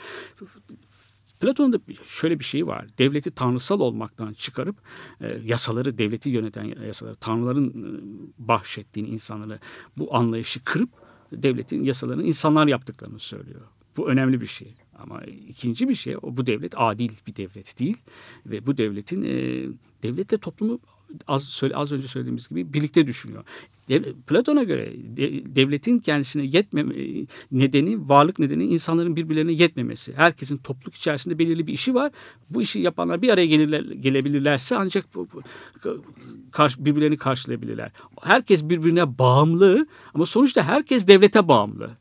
[1.39, 2.87] Platon'un da şöyle bir şey var.
[2.97, 4.75] Devleti tanrısal olmaktan çıkarıp
[5.21, 9.59] e, yasaları, devleti yöneten yasaları, tanrıların e, bahşettiğini insanlara
[9.97, 10.89] bu anlayışı kırıp
[11.31, 13.61] devletin yasalarını insanlar yaptıklarını söylüyor.
[13.97, 14.73] Bu önemli bir şey.
[15.03, 17.97] Ama ikinci bir şey bu devlet adil bir devlet değil
[18.45, 19.65] ve bu devletin e,
[20.03, 20.79] devlet de toplumu
[21.27, 23.43] az söyle az önce söylediğimiz gibi birlikte düşünüyor.
[24.27, 26.93] Platon'a göre de- devletin kendisine yetmeme
[27.51, 30.13] nedeni, varlık nedeni insanların birbirlerine yetmemesi.
[30.13, 32.11] Herkesin topluluk içerisinde belirli bir işi var.
[32.49, 35.05] Bu işi yapanlar bir araya gelirler, gelebilirlerse ancak
[36.77, 37.91] birbirlerini karşılayabilirler.
[38.21, 41.91] Herkes birbirine bağımlı ama sonuçta herkes devlete bağımlı.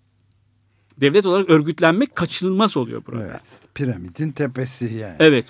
[1.00, 3.26] Devlet olarak örgütlenmek kaçınılmaz oluyor burada.
[3.26, 3.40] Evet,
[3.74, 5.16] piramidin tepesi yani.
[5.18, 5.44] Evet,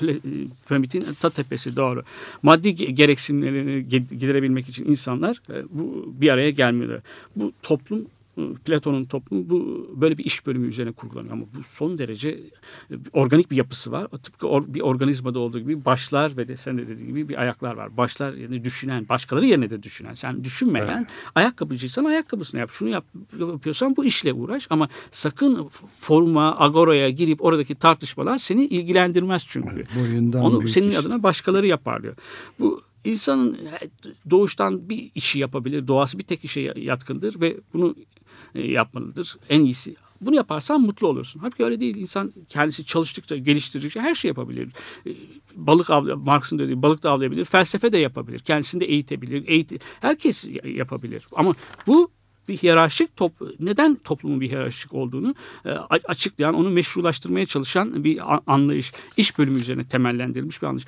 [0.00, 0.20] pla-
[0.68, 2.02] piramidin ta tepesi doğru.
[2.42, 7.00] Maddi ge- gereksinimlerini ge- giderebilmek için insanlar e, bu bir araya gelmiyorlar.
[7.36, 8.04] Bu toplum e,
[8.64, 12.30] Platon'un toplumu bu böyle bir iş bölümü üzerine kurgulanıyor ama bu son derece
[12.90, 14.06] e, organik bir yapısı var.
[14.08, 17.74] Tıpkı or- bir organizmada olduğu gibi başlar ve de sen de dediğin gibi bir ayaklar
[17.74, 17.96] var.
[17.96, 20.14] Başlar yerine düşünen, başkaları yerine de düşünen.
[20.14, 22.70] Sen düşünmeyen ayakkabıcıysan ayakkabısını yap.
[22.72, 23.04] Şunu yap,
[23.38, 25.68] yapıyorsan bu işle uğraş ama sakın
[26.00, 29.84] foruma, agoraya girip oradaki tartışmalar seni ilgilendirmez çünkü.
[30.00, 30.96] boyundan Onu senin iş.
[30.96, 32.16] adına başkaları yapar diyor.
[32.58, 33.58] Bu insanın
[34.30, 35.86] doğuştan bir işi yapabilir.
[35.86, 38.02] Doğası bir tek işe yatkındır ve bunu e,
[38.54, 39.36] yapmalıdır.
[39.48, 41.40] En iyisi bunu yaparsan mutlu olursun.
[41.40, 41.96] Halbuki öyle değil.
[41.96, 44.68] İnsan kendisi çalıştıkça, geliştirdikçe her şey yapabilir.
[45.06, 45.10] E,
[45.54, 47.44] Balık avla, Marx'ın dediği balık da avlayabilir.
[47.44, 48.38] Felsefe de yapabilir.
[48.38, 49.48] Kendisini de eğitebilir.
[49.48, 51.26] Eğit herkes yapabilir.
[51.32, 51.54] Ama
[51.86, 52.10] bu
[52.48, 55.34] bir hiyerarşik top neden toplumun bir hiyerarşik olduğunu
[55.64, 55.70] e,
[56.08, 60.86] açıklayan, onu meşrulaştırmaya çalışan bir anlayış, iş bölümü üzerine temellendirilmiş bir anlayış.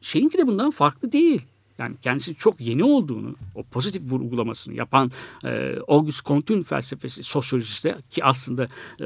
[0.00, 1.42] Şeyinki de bundan farklı değil.
[1.82, 5.10] Yani kendisi çok yeni olduğunu, o pozitif vurgulamasını yapan
[5.44, 8.68] e, Auguste Comte'un felsefesi, sosyolojisi ki aslında
[9.00, 9.04] e,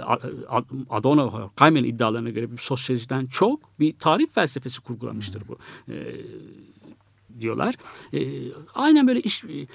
[0.90, 5.58] Adorno, Horkheimer'in iddialarına göre bir sosyolojiden çok bir tarih felsefesi kurgulamıştır bu.
[5.92, 5.96] E,
[7.40, 7.74] diyorlar.
[8.12, 8.20] E,
[8.74, 9.66] aynen böyle iş e,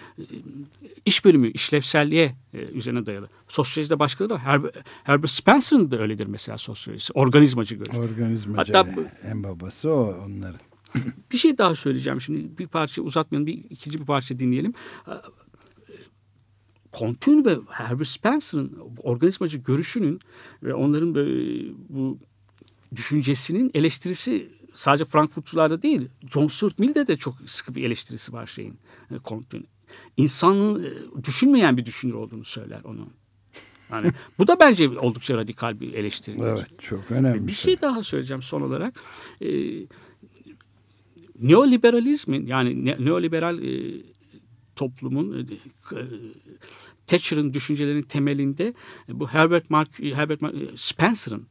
[1.05, 3.29] iş bölümü, işlevselliğe e, üzerine dayalı.
[3.47, 4.41] Sosyolojide başkaları da var.
[4.41, 7.13] Herb- Herbert Spencer'ın da öyledir mesela sosyolojisi.
[7.13, 7.97] Organizmacı görüş.
[7.97, 10.70] Organizmacı Hatta en babası o onların.
[11.31, 12.57] Bir şey daha söyleyeceğim şimdi.
[12.57, 13.47] Bir parça uzatmayalım.
[13.47, 14.73] Bir ikinci bir parça dinleyelim.
[16.93, 20.19] Comte'un ve Herbert Spencer'ın organizmacı görüşünün
[20.63, 22.19] ve onların böyle bu
[22.95, 28.79] düşüncesinin eleştirisi sadece Frankfurtçularda değil, John Stuart Mill'de de çok sıkı bir eleştirisi var şeyin,
[29.11, 29.67] e, Comte'un.
[30.17, 33.09] İnsanın e, düşünmeyen bir düşünür olduğunu söyler onun.
[33.91, 36.45] Yani bu da bence oldukça radikal bir eleştiridir.
[36.45, 37.47] Evet çok önemli.
[37.47, 39.01] Bir şey daha söyleyeceğim son olarak.
[39.41, 39.47] Ee,
[41.41, 44.01] neoliberalizmin yani ne- neoliberal e,
[44.75, 45.53] toplumun e,
[45.95, 46.03] e,
[47.07, 48.73] Thatcher'ın düşüncelerinin temelinde
[49.09, 51.47] e, bu Herbert Mark Herbert Mark, Herbert Spencer'ın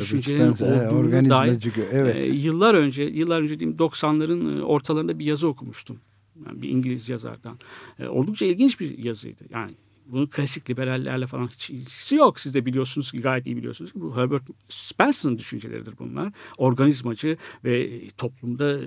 [0.00, 1.58] Spencer, evet, olduğunu dair
[1.92, 2.16] evet.
[2.16, 6.00] e, yıllar önce yıllar önce diyeyim 90'ların e, ortalarında bir yazı okumuştum.
[6.46, 7.58] Yani bir İngiliz yazardan.
[7.98, 9.44] E, oldukça ilginç bir yazıydı.
[9.50, 9.74] Yani
[10.08, 12.40] bunun klasik liberallerle falan hiç ilgisi yok.
[12.40, 16.32] Siz de biliyorsunuz ki gayet iyi biliyorsunuz ki bu Herbert Spencer'ın düşünceleridir bunlar.
[16.58, 18.78] Organizmacı ve toplumda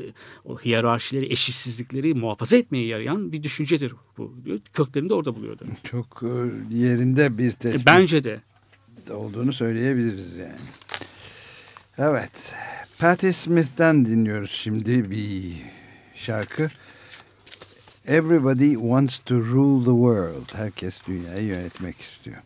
[0.45, 4.36] o hiyerarşileri, eşitsizlikleri muhafaza etmeye yarayan bir düşüncedir bu.
[4.45, 4.60] diyor.
[4.73, 5.65] Köklerini de orada buluyordu.
[5.84, 6.27] Çok e,
[6.75, 8.41] yerinde bir E, tespit bence de.
[9.12, 10.55] olduğunu söyleyebiliriz yani.
[11.97, 12.55] Evet.
[12.99, 15.51] Patti Smith'ten dinliyoruz şimdi bir
[16.15, 16.69] şarkı.
[18.12, 20.52] Everybody wants to rule the world.
[20.54, 22.38] Herkes dünyayı yönetmek istiyor.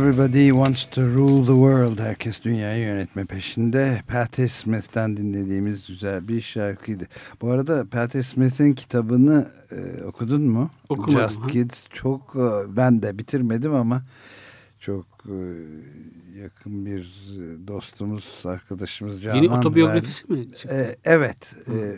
[0.00, 1.98] Everybody wants to rule the world.
[1.98, 4.02] Herkes dünyayı yönetme peşinde.
[4.08, 7.06] Patti Smith'ten dinlediğimiz güzel bir şarkıydı.
[7.40, 10.70] Bu arada Patti Smith'in kitabını e, okudun mu?
[10.88, 11.46] Okumadım, Just ha.
[11.46, 11.86] Kids.
[11.92, 14.02] Çok e, ben de bitirmedim ama
[14.78, 15.36] çok e,
[16.42, 20.52] yakın bir e, dostumuz, arkadaşımız Canan Yeni otobiyografisi mi?
[20.52, 20.68] çıktı?
[20.68, 20.90] verdi.
[20.90, 21.54] E, evet.
[21.68, 21.96] e,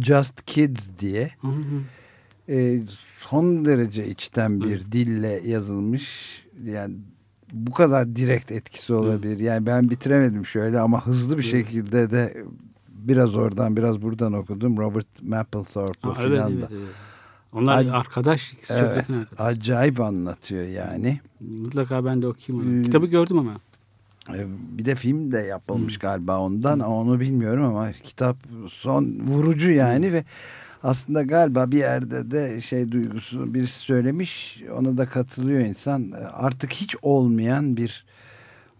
[0.00, 1.30] Just Kids diye.
[1.40, 1.82] Hı hı.
[2.48, 2.82] E,
[3.20, 6.08] son derece içten bir dille yazılmış.
[6.64, 6.94] Yani
[7.52, 9.38] bu kadar direkt etkisi olabilir.
[9.38, 12.44] Yani ben bitiremedim şöyle ama hızlı bir şekilde de
[12.88, 14.76] biraz oradan biraz buradan okudum.
[14.78, 16.68] Robert Mapplethorpe'u Ha, evet, filan da.
[16.72, 16.82] evet.
[17.52, 18.52] Onlar Ay- arkadaş.
[18.52, 19.26] ikisi çok Evet, arkadaş.
[19.56, 21.20] acayip anlatıyor yani.
[21.40, 22.80] Mutlaka ben de okuyayım onu.
[22.80, 23.56] Ee, Kitabı gördüm ama.
[24.34, 24.46] E,
[24.78, 28.36] Bir de film de yapılmış galiba ondan ama onu bilmiyorum ama kitap
[28.70, 30.24] son vurucu yani ve
[30.82, 36.96] aslında galiba bir yerde de şey duygusunu birisi söylemiş ona da katılıyor insan artık hiç
[37.02, 38.04] olmayan bir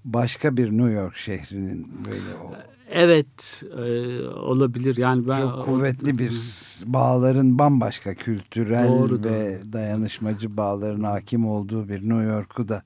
[0.05, 2.55] başka bir New York şehrinin böyle o
[2.95, 4.97] Evet e, olabilir.
[4.97, 6.33] Yani ben çok kuvvetli bir
[6.87, 12.83] bağların bambaşka kültürel Doğru, ve dayanışmacı bağların hakim olduğu bir New York'u da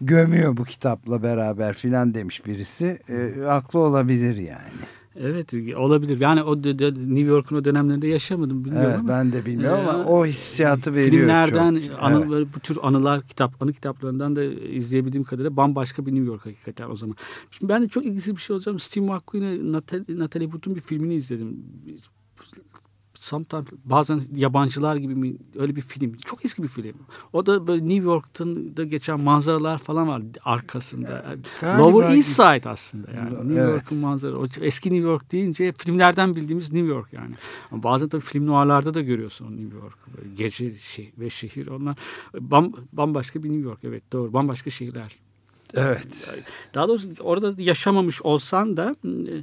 [0.00, 2.98] gömüyor bu kitapla beraber filan demiş birisi.
[3.08, 4.72] E, haklı olabilir yani.
[5.20, 6.20] Evet olabilir.
[6.20, 9.08] Yani o New York'un o dönemlerinde yaşamadım bilmiyorum Evet ama.
[9.08, 12.02] ben de bilmiyorum Ee, ama o hissiyatı veriyor Filmlerden, çok.
[12.02, 12.46] anı, Evet.
[12.56, 16.96] bu tür anılar, kitap, anı kitaplarından da izleyebildiğim kadarıyla bambaşka bir New York hakikaten o
[16.96, 17.16] zaman.
[17.50, 18.78] Şimdi ben de çok ilginç bir şey olacağım.
[18.78, 21.56] Steve McQueen'e Natalie, Natalie Wood'un bir filmini izledim.
[23.28, 26.12] Sometimes, bazen yabancılar gibi mi öyle bir film.
[26.16, 26.94] Çok eski bir film.
[27.32, 31.36] O da böyle New York'tan da geçen manzaralar falan var arkasında.
[31.60, 33.34] Galiba- Lower East Side aslında yani.
[33.34, 33.72] New Evet.
[33.72, 34.36] York'un manzara.
[34.36, 37.34] O eski New York deyince filmlerden bildiğimiz New York yani.
[37.70, 39.98] Ama bazen tabii film noirlarda da görüyorsun New York.
[40.16, 41.96] Böyle gece şey ve şehir onlar
[42.40, 45.16] bam, bambaşka bir New York evet doğru bambaşka şehirler.
[45.74, 46.30] Evet.
[46.74, 49.34] Daha doğrusu orada yaşamamış olsan da e,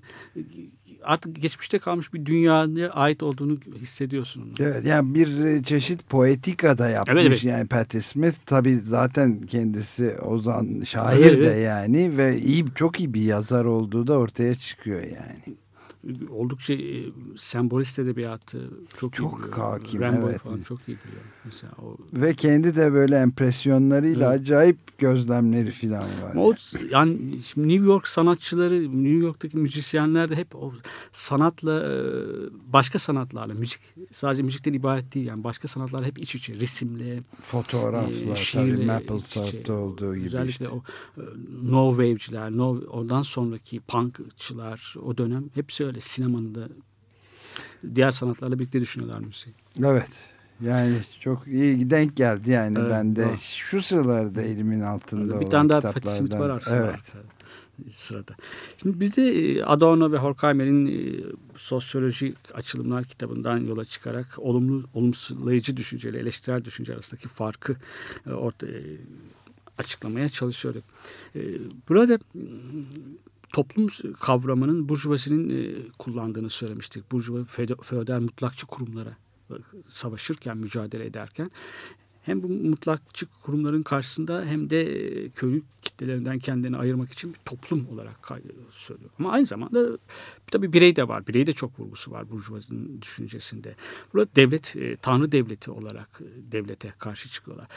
[1.06, 4.56] artık geçmişte kalmış bir dünyaya ait olduğunu hissediyorsun.
[4.60, 7.44] Evet yani bir çeşit poetika da yapmış Evet, evet.
[7.44, 11.66] yani Patti Smith tabi zaten kendisi ozan şair Evet, de evet.
[11.66, 15.58] yani ve iyi çok iyi bir yazar olduğu da ortaya çıkıyor yani.
[16.30, 17.04] Oldukça e,
[17.38, 19.58] sembolist edebiyatı çok, Çok iyi biliyor.
[19.58, 20.42] hakim, Rimbaud evet.
[20.42, 21.24] falan çok iyi biliyor.
[21.46, 24.42] Mesela o Ve kendi de böyle empresyonlarıyla Evet.
[24.42, 26.32] acayip gözlemleri falan var.
[26.32, 26.54] Ama o
[26.92, 30.74] yani şimdi New York sanatçıları, New York'taki müzisyenler de hep o
[31.12, 31.94] sanatla e,
[32.74, 33.80] başka sanatlarla müzik
[34.12, 39.38] sadece müzikten ibaret değil yani başka sanatlarla hep iç içe resimle, Fotoğraflar e, şiirle iç
[39.54, 39.74] içe.
[39.74, 40.70] olduğu gibi Özellikle işte.
[40.70, 40.84] o
[41.18, 41.24] e,
[41.64, 46.70] no wave'ciler, no ondan sonraki punkçılar o dönem hepsi öyle sinemanın da
[47.96, 49.56] diğer sanatlarla birlikte düşünüyorlar müziği.
[49.84, 50.36] Evet.
[50.62, 53.38] Yani çok iyi denk geldi yani Evet, ben de doğru.
[53.38, 56.78] şu sıralarda elimin altında bir olan tane daha Smith var aslında.
[56.78, 57.14] Evet.
[57.92, 58.36] Sırada.
[58.82, 61.24] Şimdi bizde e, Adorno ve Horkheimer'in e,
[61.56, 67.76] sosyolojik açılımlar kitabından yola çıkarak olumlu, olumsuzlayıcı düşünceyle eleştirel düşünce arasındaki farkı
[68.28, 68.82] e, orta, e,
[69.78, 70.84] açıklamaya çalışıyorduk.
[71.90, 72.20] Burada
[73.56, 73.88] toplum
[74.20, 77.12] kavramının burjuvazinin e, kullandığını söylemiştik.
[77.12, 77.44] Burjuva
[77.82, 79.18] feodal, mutlakçı kurumlara
[79.50, 79.54] e,
[79.88, 81.52] savaşırken, mücadele ederken
[82.22, 87.88] hem bu mutlakçı kurumların karşısında hem de e, köylü kitlelerinden kendini ayırmak için bir toplum
[87.94, 88.32] olarak
[88.72, 89.10] söylüyor.
[89.20, 89.98] Ama aynı zamanda
[90.52, 91.28] tabii birey de var.
[91.28, 93.76] Birey de çok vurgusu var burjuvazinin düşüncesinde.
[94.14, 96.20] Burada devlet, tanrı devleti olarak
[96.52, 97.68] devlete karşı çıkıyorlar.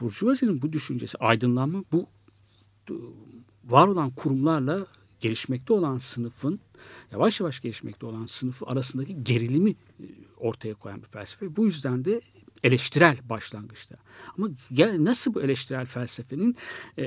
[0.00, 2.06] Burjuvazinin bu düşüncesi, aydınlanma bu
[3.64, 4.86] var olan kurumlarla
[5.24, 6.60] gelişmekte olan sınıfın
[7.12, 9.76] yavaş yavaş gelişmekte olan sınıfı arasındaki gerilimi e,
[10.36, 11.56] ortaya koyan bir felsefe.
[11.56, 12.20] Bu yüzden de
[12.62, 13.96] eleştirel başlangıçta.
[14.38, 16.56] Ama gel nasıl bu eleştirel felsefenin
[16.98, 17.04] e,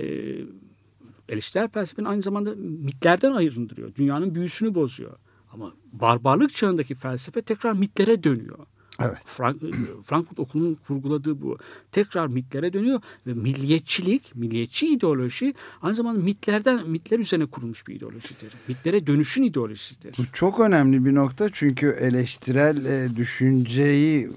[1.29, 3.95] eleştirel felsefenin aynı zamanda mitlerden ayrındırıyor.
[3.95, 5.17] Dünyanın büyüsünü bozuyor.
[5.51, 8.65] Ama barbarlık çağındaki felsefe tekrar mitlere dönüyor.
[8.99, 9.17] Evet.
[9.25, 9.61] Frank,
[10.03, 11.57] Frankfurt Okulu'nun vurguladığı bu.
[11.91, 18.53] Tekrar mitlere dönüyor ve milliyetçilik, milliyetçi ideoloji aynı zamanda mitlerden, mitler üzerine kurulmuş bir ideolojidir.
[18.67, 20.15] Mitlere dönüşün ideolojisidir.
[20.17, 24.29] Bu çok önemli bir nokta çünkü eleştirel e, düşünceyi e,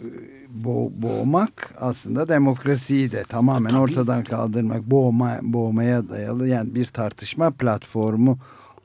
[0.65, 3.81] bo- boğmak aslında demokrasiyi de tamamen Tabii.
[3.81, 8.39] ortadan kaldırmak, boğma, boğmaya dayalı yani bir tartışma platformu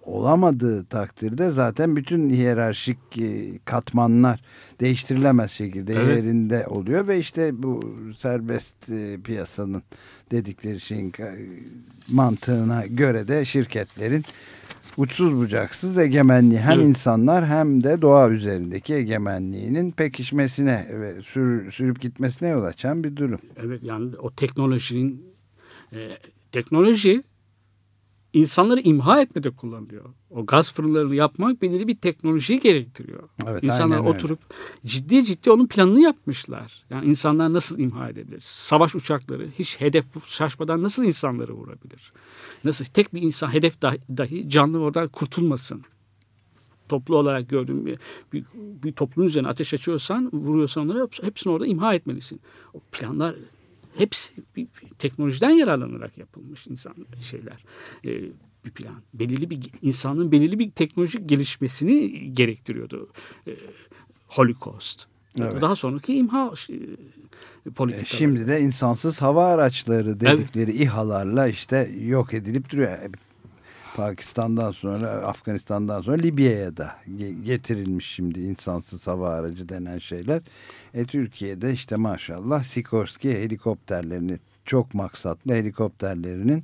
[0.06, 4.42] olamadığı takdirde zaten bütün hiyerarşik e, katmanlar
[4.80, 6.16] değiştirilemez şekilde Evet.
[6.18, 9.84] yerinde oluyor ve işte bu serbest e, piyasanın
[10.32, 11.14] dedikleri şeyin
[12.12, 14.24] mantığına göre de şirketlerin
[14.98, 16.86] uçsuz bucaksız egemenliği hem Evet.
[16.90, 23.40] insanlar hem de doğa üzerindeki egemenliğinin pekişmesine ve sür- sürüp gitmesine yol açan bir durum.
[23.58, 25.26] Evet yani o teknolojinin
[25.94, 26.10] e,
[26.52, 27.24] teknoloji
[28.36, 30.06] insanları imha etmede kullanılıyor.
[30.30, 33.30] O gaz fırınlarını yapmak belirli bir teknoloji gerektiriyor.
[33.48, 34.18] Evet, İnsanlar aynen öyle.
[34.18, 34.40] oturup
[34.86, 36.84] ciddi ciddi onun planını yapmışlar.
[36.90, 38.42] Yani insanlar nasıl imha edebilir?
[38.44, 42.14] Savaş uçakları hiç hedef şaşmadan nasıl insanları vurabilir?
[42.64, 45.84] Nasıl tek bir insan hedef dahi, dahi canlı oradan kurtulmasın?
[46.90, 48.00] Toplu olarak gördüğüm bir,
[48.34, 52.40] bir, bir toplumun üzerine ateş açıyorsan, vuruyorsan onları hepsini orada imha etmelisin.
[52.74, 53.36] O planlar
[53.98, 57.66] hepsi bir, bir teknolojiden yararlanarak yapılmış insan şeyler.
[58.06, 58.22] Ee,
[58.66, 58.96] bir plan.
[59.14, 63.10] Belirli bir insanın belirli bir teknolojik gelişmesini gerektiriyordu.
[63.48, 63.52] Ee,
[64.28, 65.06] Holocaust.
[65.40, 65.62] Evet.
[65.62, 68.16] Daha sonraki imha e, politikaları.
[68.16, 72.98] E, Şimdi de insansız hava araçları dedikleri İHA'larla işte yok edilip duruyor.
[73.96, 80.42] Pakistan'dan sonra Afganistan'dan sonra Libya'ya da ge- getirilmiş şimdi insansız hava aracı denen şeyler.
[80.94, 86.64] E Türkiye'de işte maşallah Sikorsky helikopterlerini çok maksatlı helikopterlerinin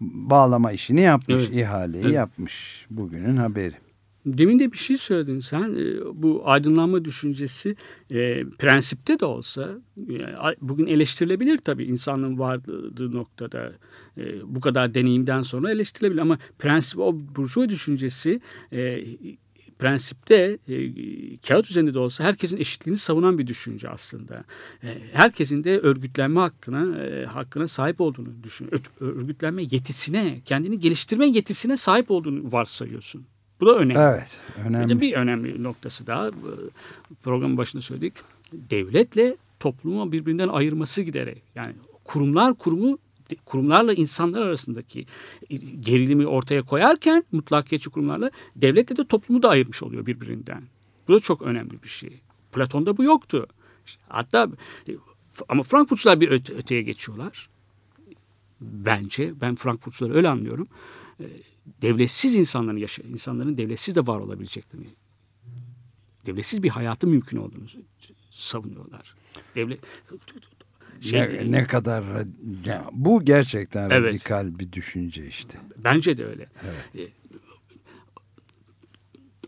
[0.00, 1.54] bağlama işini yapmış, Evet.
[1.54, 2.14] ihaleyi Evet.
[2.14, 2.86] yapmış.
[2.90, 3.74] Bugünün haberi.
[4.26, 5.74] Demin de bir şey söyledin sen.
[5.74, 7.76] E, Bu aydınlanma düşüncesi
[8.10, 10.18] e, prensipte de olsa e,
[10.60, 13.72] bugün eleştirilebilir tabii insanın vardığı noktada
[14.18, 18.40] e, bu kadar deneyimden sonra eleştirilebilir ama prensip o burjuva düşüncesi
[18.72, 19.04] e,
[19.78, 20.76] prensipte e,
[21.36, 24.44] kağıt üzerinde de olsa herkesin eşitliğini savunan bir düşünce aslında.
[24.82, 28.70] E, herkesin de örgütlenme hakkına e, hakkına sahip olduğunu düşün.
[29.00, 33.26] Örgütlenme yetisine, kendini geliştirme yetisine sahip olduğunu varsayıyorsun.
[33.60, 33.98] Bu da önemli.
[33.98, 35.00] Evet, Bir de önemli.
[35.00, 36.32] bir önemli noktası daha e,
[37.22, 38.14] programın başında söyledik.
[38.52, 42.98] Devletle toplumu birbirinden ayırması giderek yani kurumlar kurumu
[43.44, 45.06] kurumlarla insanlar arasındaki
[45.50, 50.62] e, gerilimi ortaya koyarken mutlakiyetçi kurumlarla devletle de toplumu da ayırmış oluyor birbirinden.
[51.08, 52.20] Bu da çok önemli bir şey.
[52.52, 53.46] Platon'da bu yoktu.
[54.08, 54.48] Hatta
[54.88, 54.92] e,
[55.48, 57.48] ama Frankfurtçular bir öte- öteye geçiyorlar.
[58.60, 60.68] Bence ben Frankfurtçuları öyle anlıyorum.
[61.82, 64.88] Devletsiz insanların yaşa insanların devletsiz de var olabileceklerini
[66.26, 67.64] devletsiz bir hayatın mümkün olduğunu
[68.30, 69.14] savunuyorlar.
[69.54, 69.80] Devlet
[71.00, 72.04] şey, ne, ne kadar
[72.64, 74.12] ya, bu gerçekten Evet.
[74.12, 75.58] radikal bir düşünce işte.
[75.76, 76.48] Bence de öyle.
[76.98, 77.08] E,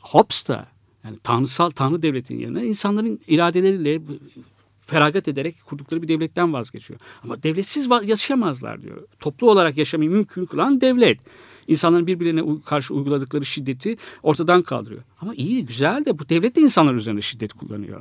[0.01, 0.67] Hobbes da
[1.05, 4.01] yani tanrısal tanrı devletinin yerine insanların iradeleriyle
[4.81, 7.01] feragat ederek kurdukları bir devletten vazgeçiyor.
[7.25, 9.09] Ama devletsiz yaşayamazlar diyor.
[9.21, 11.21] Toplu olarak yaşamayı mümkün kılan devlet.
[11.71, 15.03] İnsanların birbirine uy- karşı uyguladıkları şiddeti ortadan kaldırıyor.
[15.21, 18.01] Ama iyi güzel de bu devlet de insanlar üzerinde şiddet kullanıyor.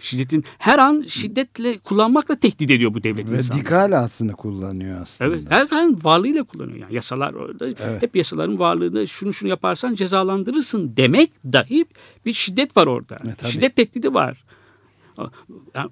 [0.00, 3.60] Şiddetin her an şiddetle kullanmakla tehdit ediyor bu devlet insanları.
[3.60, 5.30] Radikal aslında kullanıyor aslında.
[5.30, 6.78] Evet, her an varlığıyla kullanıyor.
[6.78, 7.66] Yani yasalar orada.
[7.66, 8.02] Evet.
[8.02, 11.84] Hep yasaların varlığında şunu şunu yaparsan cezalandırırsın demek dahi
[12.26, 13.16] bir şiddet var orada.
[13.44, 14.44] E, şiddet tehdidi var.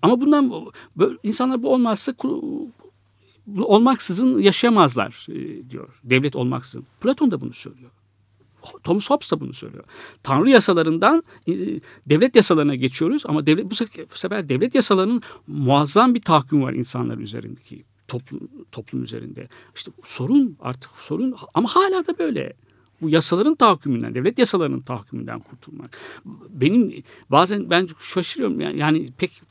[0.03, 0.53] Ama bundan
[1.23, 2.15] insanlar bu olmazsa
[3.59, 6.01] olmaksızın yaşayamazlar e, diyor.
[6.05, 6.87] Devlet olmaksızın.
[7.01, 7.91] Platon da bunu söylüyor.
[8.85, 9.85] Thomas Hobbes da bunu söylüyor.
[10.23, 11.53] Tanrı yasalarından e,
[12.09, 13.75] devlet yasalarına geçiyoruz ama devlet bu
[14.17, 19.49] sefer, devlet yasalarının muazzam bir tahakküm var insanlar üzerindeki toplum toplum üzerinde.
[19.75, 22.53] İşte sorun artık sorun ama hala da böyle.
[23.01, 25.99] Bu yasaların tahakkümünden, devlet yasalarının tahakkümünden kurtulmak.
[26.49, 29.43] Benim bazen ben şaşırıyorum yani, yani pek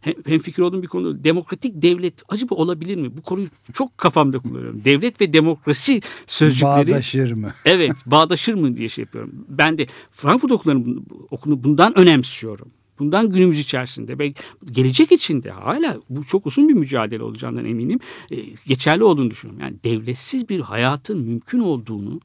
[0.00, 3.16] hem fikir olduğum bir konu demokratik devlet acaba olabilir mi?
[3.16, 4.84] Bu konuyu çok kafamda kullanıyorum.
[4.84, 7.52] Devlet ve demokrasi sözcükleri Bağdaşır mı?
[7.64, 9.46] evet bağdaşır mı diye şey yapıyorum.
[9.48, 12.68] Ben de Frankfurt okullarını okunu bundan önemsiyorum.
[12.98, 14.34] Bundan günümüz içerisinde ve
[14.64, 18.00] gelecek içinde hala bu çok uzun bir mücadele olacağından eminim.
[18.30, 18.36] e,
[18.66, 19.62] geçerli olduğunu düşünüyorum.
[19.62, 22.20] Yani devletsiz bir hayatın mümkün olduğunu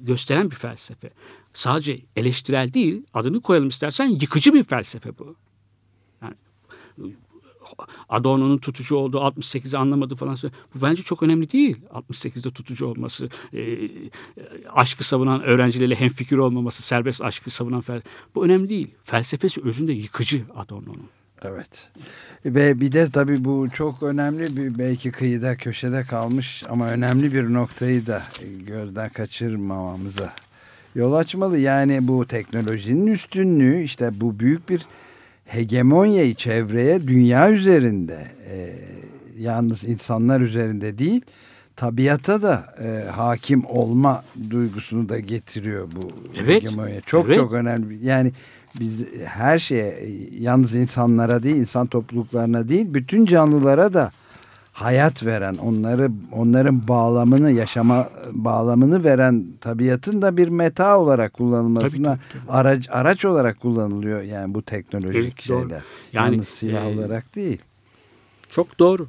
[0.00, 1.10] gösteren bir felsefe.
[1.54, 5.36] Sadece eleştirel değil, adını koyalım istersen yıkıcı bir felsefe bu.
[8.08, 10.36] Adorno'nun tutucu olduğu 68'i anlamadı falan.
[10.74, 11.76] Bu bence çok önemli değil.
[11.94, 13.78] 68'de tutucu olması, e,
[14.72, 17.82] aşkı savunan öğrencilerle hemfikir olmaması, serbest aşkı savunan
[18.34, 18.94] bu önemli değil.
[19.02, 21.08] Felsefesi özünde yıkıcı Adorno'nun.
[21.42, 21.88] Evet.
[22.44, 27.52] Ve bir de tabii bu çok önemli bir belki kıyıda köşede kalmış ama önemli bir
[27.52, 28.22] noktayı da
[28.66, 30.32] gözden kaçırmamamıza
[30.94, 31.58] yol açmalı.
[31.58, 34.86] Yani bu teknolojinin üstünlüğü işte bu büyük bir
[35.54, 38.72] hegemonyayı çevreye dünya üzerinde e,
[39.38, 41.20] yalnız insanlar üzerinde değil
[41.76, 46.48] tabiata da e, hakim olma duygusunu da getiriyor bu Evet.
[46.62, 47.00] hegemonya.
[47.00, 47.36] Çok Evet.
[47.36, 48.06] çok önemli.
[48.06, 48.32] Yani
[48.80, 50.08] biz her şeye
[50.40, 54.12] yalnız insanlara değil insan topluluklarına değil bütün canlılara da
[54.80, 62.20] hayat veren onları onların bağlamını yaşama bağlamını veren tabiatın da bir meta olarak kullanılmasına Tabii,
[62.32, 65.60] tabii, araç araç olarak kullanılıyor yani bu teknolojik Evet, doğru.
[65.60, 65.82] şeyler.
[66.12, 67.58] Yani, Yalnız silah e, olarak değil.
[68.50, 69.08] Çok doğru.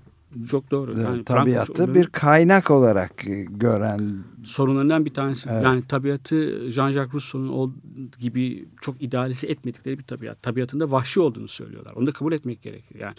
[0.50, 0.94] Çok doğru.
[0.96, 5.50] Evet, Yani tabiatı Frankfurt- bir kaynak olarak e, gören sorunlarından bir tanesi.
[5.52, 5.64] Evet.
[5.64, 6.36] Yani tabiatı
[6.70, 7.82] Jean-Jacques Rousseau'nun
[8.20, 10.44] gibi çok idealize etmedikleri bir tabiat.
[10.44, 11.94] Tabiatında vahşi olduğunu söylüyorlar.
[11.94, 13.16] Onu da kabul etmek gerekir yani.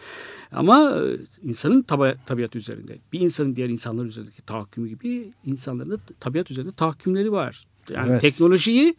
[0.52, 1.16] Ama e,
[1.48, 6.72] insanın tabi tabiat üzerinde, bir insanın diğer insanlar üzerindeki tahakkümü gibi insanların da tabiat üzerinde
[6.72, 7.64] tahakkümleri var.
[7.90, 8.20] Yani Evet.
[8.20, 8.94] teknolojiyi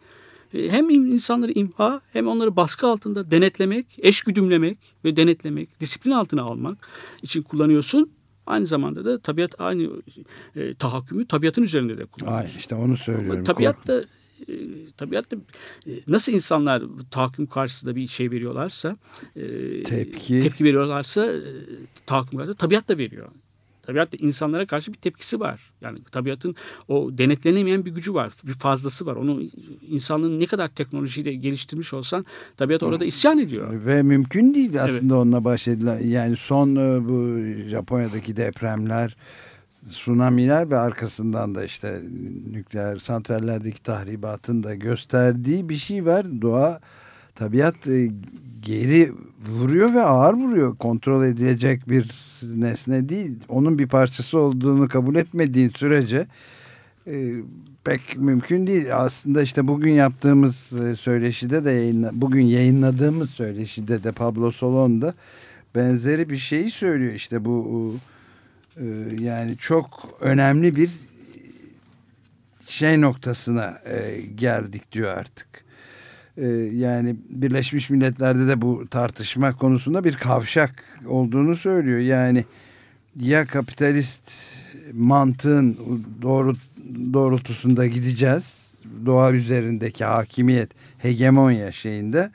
[0.54, 6.88] hem insanları imha hem onları baskı altında denetlemek, eş güdümlemek ve denetlemek, disiplin altına almak
[7.22, 8.10] için kullanıyorsun.
[8.46, 9.90] Aynı zamanda da tabiat aynı
[10.56, 12.58] e, tahakkümü tabiatın üzerinde de kullanıyorsun.
[12.58, 13.44] işte onu söylüyorum.
[13.44, 14.02] Tabiat da
[14.48, 14.54] e,
[14.96, 15.36] tabiat da
[15.86, 18.96] e, nasıl insanlar tahakküm karşısında bir şey veriyorlarsa
[19.36, 20.40] e, Tepki.
[20.40, 21.40] tepki veriyorlarsa e,
[22.06, 23.28] tahakküm karşısında tabiat da veriyor.
[23.86, 25.72] Tabiat da insanlara karşı bir tepkisi var.
[25.80, 26.56] Yani tabiatın
[26.88, 28.32] o denetlenemeyen bir gücü var.
[28.44, 29.16] Bir fazlası var.
[29.16, 29.42] Onu
[29.88, 32.26] insanlığın ne kadar teknolojiyi de geliştirmiş olsan
[32.56, 33.86] tabiat orada isyan ediyor.
[33.86, 36.06] Ve mümkün değil aslında onunla baş edilen.
[36.06, 39.16] Yani son e, bu Japonya'daki depremler,
[39.90, 42.02] tsunamiler ve arkasından da işte
[42.52, 46.26] nükleer santrallerdeki tahribatın da gösterdiği bir şey var.
[46.42, 46.80] Doğa,
[47.34, 48.10] tabiat e,
[48.62, 49.12] geri
[49.48, 50.76] vuruyor ve ağır vuruyor.
[50.76, 52.10] Kontrol edilecek bir
[52.42, 53.38] nesne değil.
[53.48, 56.26] Onun bir parçası olduğunu kabul etmediğin sürece
[57.06, 57.32] e,
[57.84, 58.96] pek mümkün değil.
[58.96, 65.14] Aslında işte bugün yaptığımız e, söyleşide de yayınla, bugün yayınladığımız söyleşide de Pablo Solon da
[65.74, 67.12] benzeri bir şeyi söylüyor.
[67.12, 67.94] İşte bu
[68.76, 68.84] e,
[69.20, 70.90] yani çok önemli bir
[72.68, 75.63] şey noktasına e, geldik diyor artık.
[76.36, 81.98] E, yani Birleşmiş Milletler'de de bu tartışma konusunda bir kavşak olduğunu söylüyor.
[81.98, 82.44] Yani
[83.20, 84.32] ya kapitalist
[84.92, 85.78] mantığın
[86.22, 86.56] doğru
[87.12, 88.74] doğrultusunda gideceğiz.
[89.06, 92.30] Doğa üzerindeki hakimiyet, hegemonya şeyinde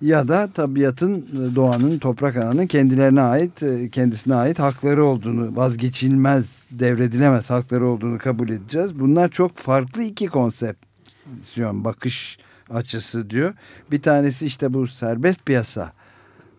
[0.00, 3.62] ya da tabiatın, doğanın, toprak ananın kendilerine ait,
[3.92, 9.00] kendisine ait hakları olduğunu, vazgeçilmez, devredilemez hakları olduğunu kabul edeceğiz.
[9.00, 12.38] Bunlar çok farklı iki konsepsiyon, bakış
[12.70, 13.54] açısı diyor.
[13.90, 15.92] Bir tanesi işte bu serbest piyasa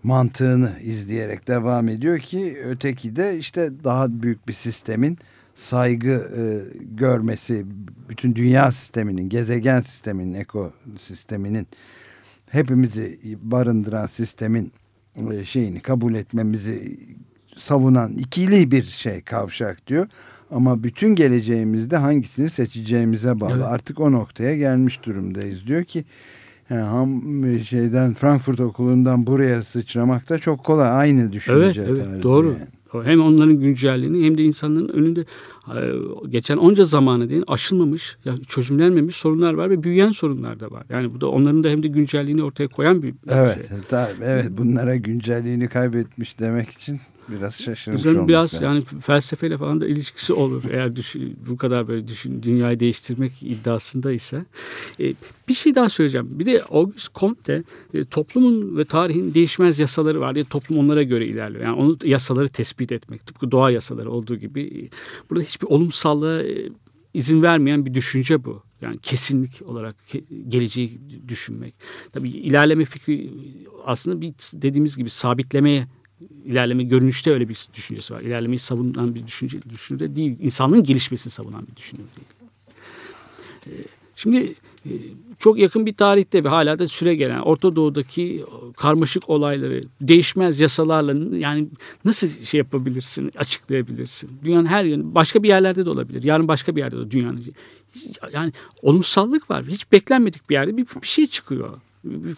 [0.04, 5.18] mantığını izleyerek devam ediyor ki öteki de işte daha büyük bir sistemin
[5.56, 6.42] saygı e,
[6.96, 7.66] görmesi,
[8.10, 11.68] bütün dünya sisteminin, gezegen sisteminin, ekosisteminin
[12.50, 14.72] hepimizi barındıran sistemin
[15.32, 17.00] e, şeyini kabul etmemizi
[17.58, 20.08] savunan ikili bir şey kavşak diyor.
[20.52, 23.54] Ama bütün geleceğimizde hangisini seçeceğimize bağlı.
[23.56, 23.66] Evet.
[23.66, 25.68] Artık o noktaya gelmiş durumdayız.
[25.68, 26.06] Diyor ki
[26.70, 27.22] yani ham
[27.70, 30.90] şeyden Frankfurt Okulu'ndan buraya sıçramak da çok kolay.
[30.90, 32.48] Aynı düşünce Evet, evet tarzı doğru.
[32.48, 33.08] yani.
[33.08, 35.20] Hem onların güncelliğini hem de insanların önünde
[35.76, 35.80] e,
[36.30, 38.18] geçen onca zamanı değil aşılmamış,
[38.48, 40.84] çözümlenmemiş sorunlar var ve büyüyen sorunlar da var.
[40.90, 43.78] Yani bu da onların da hem de güncelliğini ortaya koyan bir Evet, şey.
[43.90, 47.00] tabii, evet bunlara güncelliğini kaybetmiş demek için
[47.30, 48.68] biraz şaşırmış Üzerine biraz lazım.
[48.68, 50.64] yani felsefeyle falan da ilişkisi olur.
[50.72, 54.46] Eğer düşün, bu kadar böyle düşün, dünyayı değiştirmek iddiasında ise.
[55.00, 55.14] E,
[55.50, 56.30] bir şey daha söyleyeceğim.
[56.32, 57.64] Bir de Auguste Comte
[57.94, 60.36] e, toplumun ve tarihin değişmez yasaları var.
[60.36, 61.64] diye toplum onlara göre ilerliyor.
[61.64, 63.26] Yani onu yasaları tespit etmek.
[63.26, 64.62] Tıpkı doğa yasaları olduğu gibi.
[64.62, 64.80] E,
[65.30, 66.70] burada hiçbir olumsallığa e,
[67.14, 68.64] izin vermeyen bir düşünce bu.
[68.82, 69.96] Yani kesinlik olarak
[70.48, 71.74] geleceği düşünmek.
[72.12, 73.32] Tabii ilerleme fikri
[73.86, 75.88] aslında bir dediğimiz gibi sabitlemeye
[76.46, 78.22] ilerleme görünüşte öyle bir düşüncesi var.
[78.22, 80.38] İlerlemeyi savunan bir düşünce, düşünce değil.
[80.40, 82.28] İnsanlığın gelişmesini savunan bir düşünce değil.
[83.68, 83.84] Ee,
[84.18, 84.54] Şimdi
[84.86, 84.92] e,
[85.40, 88.44] çok yakın bir tarihte ve hala da süre gelen Orta Doğu'daki
[88.78, 91.68] karmaşık olayları değişmez yasalarla yani
[92.06, 94.30] nasıl şey yapabilirsin, açıklayabilirsin?
[94.44, 96.24] Dünyanın her yerinde başka bir yerlerde de olabilir.
[96.24, 97.44] Yarın başka bir yerde de dünyanın.
[98.34, 99.66] Yani olumsallık var.
[99.66, 101.80] Hiç beklenmedik bir yerde bir, bir şey çıkıyor.
[102.10, 102.38] Bir,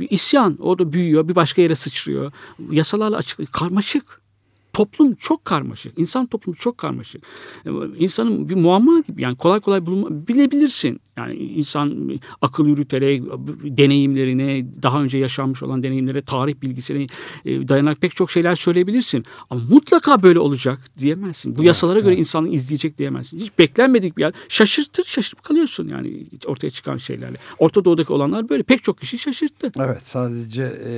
[0.00, 2.32] bir, isyan o da büyüyor bir başka yere sıçrıyor
[2.70, 4.22] yasalarla açık karmaşık
[4.72, 5.98] toplum çok karmaşık.
[5.98, 7.22] İnsan toplumu çok karmaşık.
[7.66, 11.00] E, İnsanın bir muamma gibi yani kolay kolay bulunma, bilebilirsin.
[11.16, 13.22] Yani insan akıl yürüterek
[13.64, 17.06] deneyimlerine, daha önce yaşanmış olan deneyimlere, tarih bilgisine
[17.44, 19.24] e, dayanarak pek çok şeyler söyleyebilirsin.
[19.50, 21.56] Ama mutlaka böyle olacak diyemezsin.
[21.56, 23.38] Bu yasalara göre insanı izleyecek diyemezsin.
[23.38, 24.32] Hiç beklenmedik bir yer.
[24.48, 27.36] Şaşırtır, şaşırıp kalıyorsun yani ortaya çıkan şeylerle.
[27.58, 29.72] Orta Doğu'daki olanlar böyle pek çok kişi şaşırttı.
[29.76, 30.92] Evet sadece e,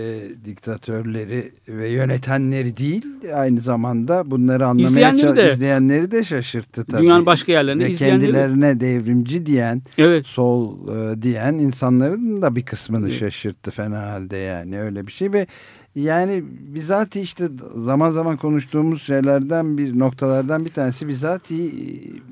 [0.44, 3.04] diktatörleri ve yönetenleri değil
[3.34, 5.52] aynı zamanda bunları anlamaya İzleyenleri de.
[5.52, 7.02] izleyenleri de şaşırttı tabii.
[7.02, 10.03] Dünyanın başka yerlerinde Ve izleyenleri kendilerine devrimci diyen Evet.
[10.26, 15.46] Sol e, diyen insanların da bir kısmını şaşırttı fena halde yani öyle bir şey ve
[15.94, 16.44] yani
[16.74, 22.24] bizatihi işte zaman zaman konuştuğumuz şeylerden bir noktalardan bir tanesi bizatihi e,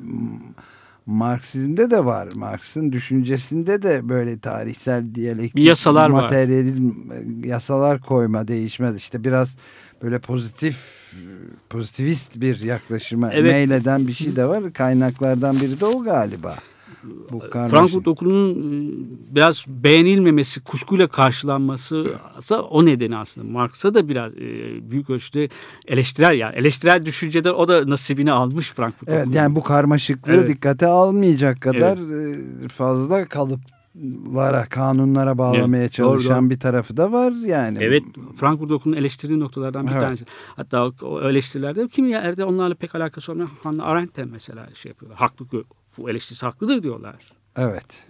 [1.06, 2.28] Marksizmde de var.
[2.34, 6.22] Marx'ın düşüncesinde de böyle tarihsel diyalektik yasalar var.
[6.22, 8.96] materyalizm e, yasalar koyma değişmez.
[8.96, 9.56] İşte biraz
[10.02, 11.12] böyle pozitif
[11.70, 13.52] pozitivist bir yaklaşıma Evet.
[13.52, 14.72] meyleden bir şey de var.
[14.72, 16.56] Kaynaklardan biri de o galiba.
[17.32, 17.76] Bu karmaşık.
[17.76, 18.88] Frankfurt Okulu'nun e,
[19.34, 22.06] biraz beğenilmemesi, kuşkuyla karşılanması
[22.38, 23.48] ise o nedeni aslında.
[23.52, 24.40] Marx'a da biraz e,
[24.90, 25.48] büyük ölçüde
[25.86, 29.36] eleştirel yani eleştirel düşüncede o da nasibini almış Frankfurt Evet Okulu.
[29.36, 30.48] yani bu karmaşıklığı Evet.
[30.48, 31.98] dikkate almayacak kadar
[32.64, 36.50] e, fazla kalıplara, kanunlara bağlamaya Evet, çalışan doğru.
[36.50, 37.78] bir tarafı da var yani.
[37.80, 38.02] Evet,
[38.36, 40.02] Frankfurt Okulu'nun eleştirdiği noktalardan bir Evet.
[40.02, 40.24] tanesi.
[40.56, 45.18] Hatta o- eleştirilerde kimi yerde onlarla pek alakası olmayan Hannah Arendt'e mesela şey yapıyorlar.
[45.18, 45.46] Haklı,
[45.98, 47.14] bu eleştirisi haklıdır diyorlar.
[47.56, 48.06] Evet.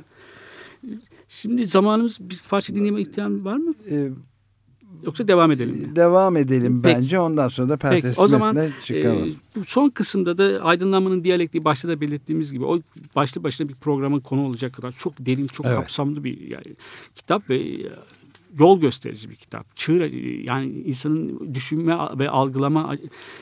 [1.28, 3.74] Şimdi zamanımız bir parça dinleme ihtiyacı var mı?
[3.90, 4.08] E,
[5.04, 5.96] Yoksa devam edelim mi?
[5.96, 6.96] devam edelim Peki.
[6.96, 9.28] bence ondan sonra da Peki o zaman Smith'le çıkalım.
[9.28, 12.80] e, bu son kısımda da aydınlanmanın diyalektiği başta da belirttiğimiz gibi o
[13.16, 15.76] başlı başına bir programın konu olacak kadar çok derin, çok Evet.
[15.76, 16.76] kapsamlı bir yani,
[17.14, 17.88] kitap ve e,
[18.58, 19.76] yol gösterici bir kitap.
[19.76, 22.96] Çığır e, yani insanın düşünme ve algılama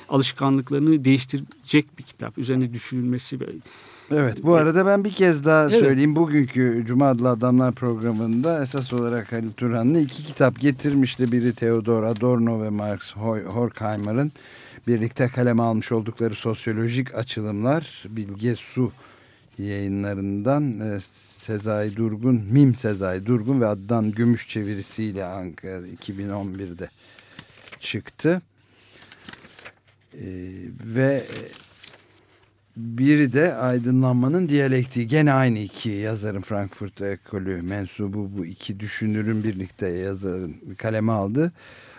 [0.08, 2.38] alışkanlıklarını değiştirecek bir kitap.
[2.38, 3.46] Üzerine düşünülmesi ve
[4.10, 5.80] Evet bu arada ben bir kez daha Evet.
[5.80, 6.16] söyleyeyim.
[6.16, 11.32] Bugünkü Cuma Adlı Adamlar programında esas olarak Halil Turhan'la iki kitap getirmişti.
[11.32, 12.68] Biri Theodor Adorno ve
[13.14, 14.32] Hoy- Horkheimer'ın
[14.86, 18.04] birlikte kaleme almış oldukları sosyolojik açılımlar.
[18.08, 18.92] Bilge Su
[19.58, 20.98] yayınlarından e,
[21.38, 26.88] Sezai Durgun, Mim Sezai Durgun ve Adnan Gümüş çevirisiyle Ankara 2011'de
[27.80, 28.42] çıktı.
[30.14, 30.26] E,
[30.84, 31.24] ve
[32.76, 35.08] biri de aydınlanmanın diyalektiği.
[35.08, 41.52] Gene aynı iki yazarın Frankfurt Ekolü mensubu bu iki düşünürün birlikte yazarın kaleme aldı.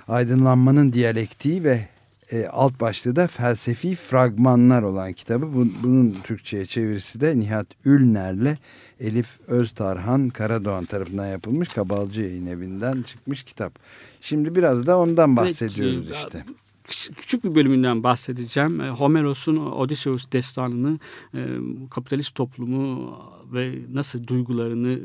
[0.07, 1.87] Aydınlanmanın diyalektiği ve
[2.31, 5.53] e, alt başlığı da felsefi fragmanlar olan kitabı.
[5.53, 8.55] Bu- bunun Türkçe'ye çevirisi de Nihat Ülner'le
[8.99, 13.73] Elif Öztarhan Karadoğan tarafından yapılmış Kabalcı Yayın Evi'nden çıkmış kitap.
[14.21, 16.45] Şimdi biraz da ondan bahsediyoruz e, işte.
[16.91, 18.81] Küç- küçük bir bölümünden bahsedeceğim.
[18.81, 20.99] E, Homeros'un Odysseus destanını
[21.35, 21.47] e,
[21.89, 23.17] kapitalist toplumu
[23.53, 24.99] ve nasıl duygularını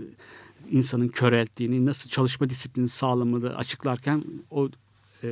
[0.70, 4.68] insanın körelttiğini, nasıl çalışma disiplini sağlamadığını açıklarken o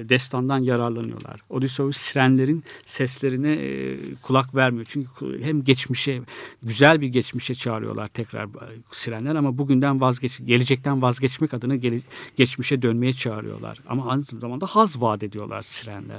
[0.09, 1.41] destandan yararlanıyorlar.
[1.51, 4.87] Odysseus sirenlerin seslerine e, kulak vermiyor.
[4.89, 6.21] Çünkü hem geçmişe,
[6.63, 8.49] güzel bir geçmişe çağırıyorlar tekrar e,
[8.93, 12.01] sirenler ama bugünden vazgeç, gelecekten vazgeçmek adına gele-
[12.37, 13.79] geçmişe dönmeye çağırıyorlar.
[13.89, 16.19] Ama aynı zamanda haz vaat ediyorlar sirenler.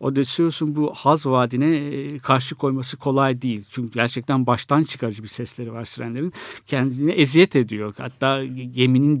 [0.00, 3.64] Odysseus'un bu haz vaadine e, karşı koyması kolay değil.
[3.70, 6.32] Çünkü gerçekten baştan çıkarıcı bir sesleri var sirenlerin.
[6.66, 7.94] Kendine eziyet ediyor.
[7.98, 9.20] Hatta geminin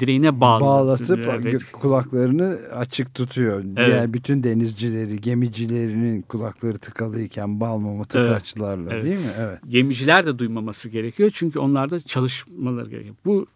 [0.00, 0.64] direğine bağlı.
[0.64, 1.72] bağlatıp Evet.
[1.72, 3.35] kulaklarını açık tutuyor.
[3.76, 9.04] Diğer bütün denizcileri, gemicilerinin kulakları tıkalıyken bal mumu tıkaçlarla Evet.
[9.04, 9.32] değil mi?
[9.38, 9.58] Evet.
[9.68, 11.30] gemiciler de duymaması gerekiyor.
[11.34, 13.14] Çünkü onlar da çalışmaları gerekiyor.
[13.24, 13.46] Bu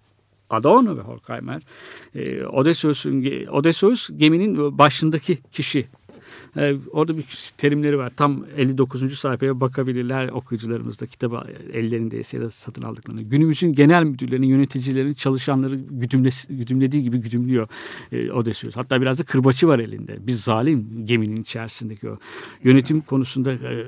[0.50, 1.62] Adorno ve Horkheimer
[2.14, 5.86] e, Odysseus'un ge- Odysseus geminin başındaki kişi.
[6.56, 8.12] E, orada bir terimleri var.
[8.16, 9.18] Tam 59.
[9.18, 13.22] sayfaya bakabilirler okuyucularımız da kitabı ellerindeyse ya da satın aldıklarını.
[13.22, 17.68] Günümüzün genel müdürlerinin, yöneticilerin çalışanları güdümlesi, güdümlediği gibi güdümlüyor
[18.12, 18.76] e, Odysseus.
[18.76, 20.26] Hatta biraz da kırbaçı var elinde.
[20.26, 22.18] Bir zalim geminin içerisindeki o.
[22.64, 23.86] Yönetim konusunda e,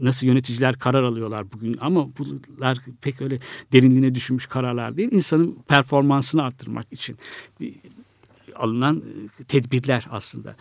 [0.00, 3.38] nasıl yöneticiler karar alıyorlar bugün ama bunlar pek öyle
[3.72, 5.08] derinliğine düşünmüş kararlar değil.
[5.12, 7.16] İnsanın performansını arttırmak için
[7.60, 7.66] e,
[8.54, 9.02] alınan
[9.40, 10.54] e, tedbirler aslında.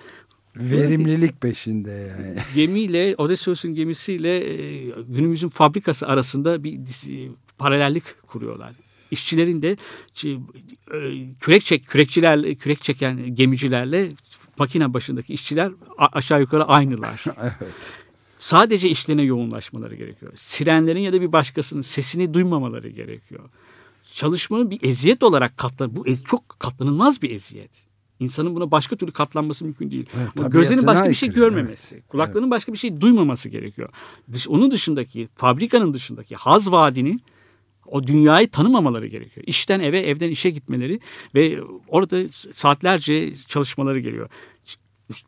[0.55, 2.37] Verimlilik peşinde yani.
[2.55, 8.73] Gemiyle Odysseus'un gemisiyle e, günümüzün fabrikası arasında bir dis- paralellik kuruyorlar.
[9.11, 9.77] İşçilerin de
[10.25, 14.09] e, kürek çek kürekçilerle kürek çeken gemicilerle
[14.57, 17.23] makine başındaki işçiler aşağı yukarı aynılar.
[17.41, 17.91] evet.
[18.37, 20.31] Sadece işlerine yoğunlaşmaları gerekiyor.
[20.35, 23.49] Sirenlerin ya da bir başkasının sesini duymamaları gerekiyor.
[24.13, 27.85] Çalışmanın bir eziyet olarak katlan bu ez- çok katlanılmaz bir eziyet.
[28.23, 30.05] İnsanın buna başka türlü katlanması mümkün değil.
[30.17, 33.89] Evet, gözlerinin başka bir şey görmemesi, kulaklarının başka bir şey duymaması gerekiyor.
[34.31, 37.19] Dış, onun dışındaki, fabrikanın dışındaki haz vaadini
[37.85, 39.45] o dünyayı tanımamaları gerekiyor.
[39.47, 40.99] İşten eve, evden işe gitmeleri
[41.35, 44.29] ve orada saatlerce çalışmaları geliyor.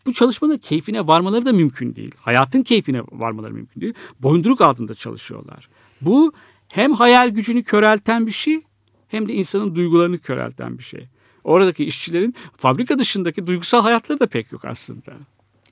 [0.05, 2.11] Bu çalışmanın keyfine varmaları da mümkün değil.
[2.19, 3.93] Hayatın keyfine varmaları mümkün değil.
[4.19, 5.69] Boyunduruk altında çalışıyorlar.
[6.01, 6.33] Bu
[6.67, 8.61] hem hayal gücünü körelten bir şey
[9.07, 11.07] hem de insanın duygularını körelten bir şey.
[11.45, 15.13] Oradaki işçilerin fabrika dışındaki duygusal hayatları da pek yok aslında.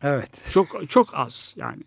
[0.04, 0.42] Evet.
[0.52, 1.84] Çok çok az yani.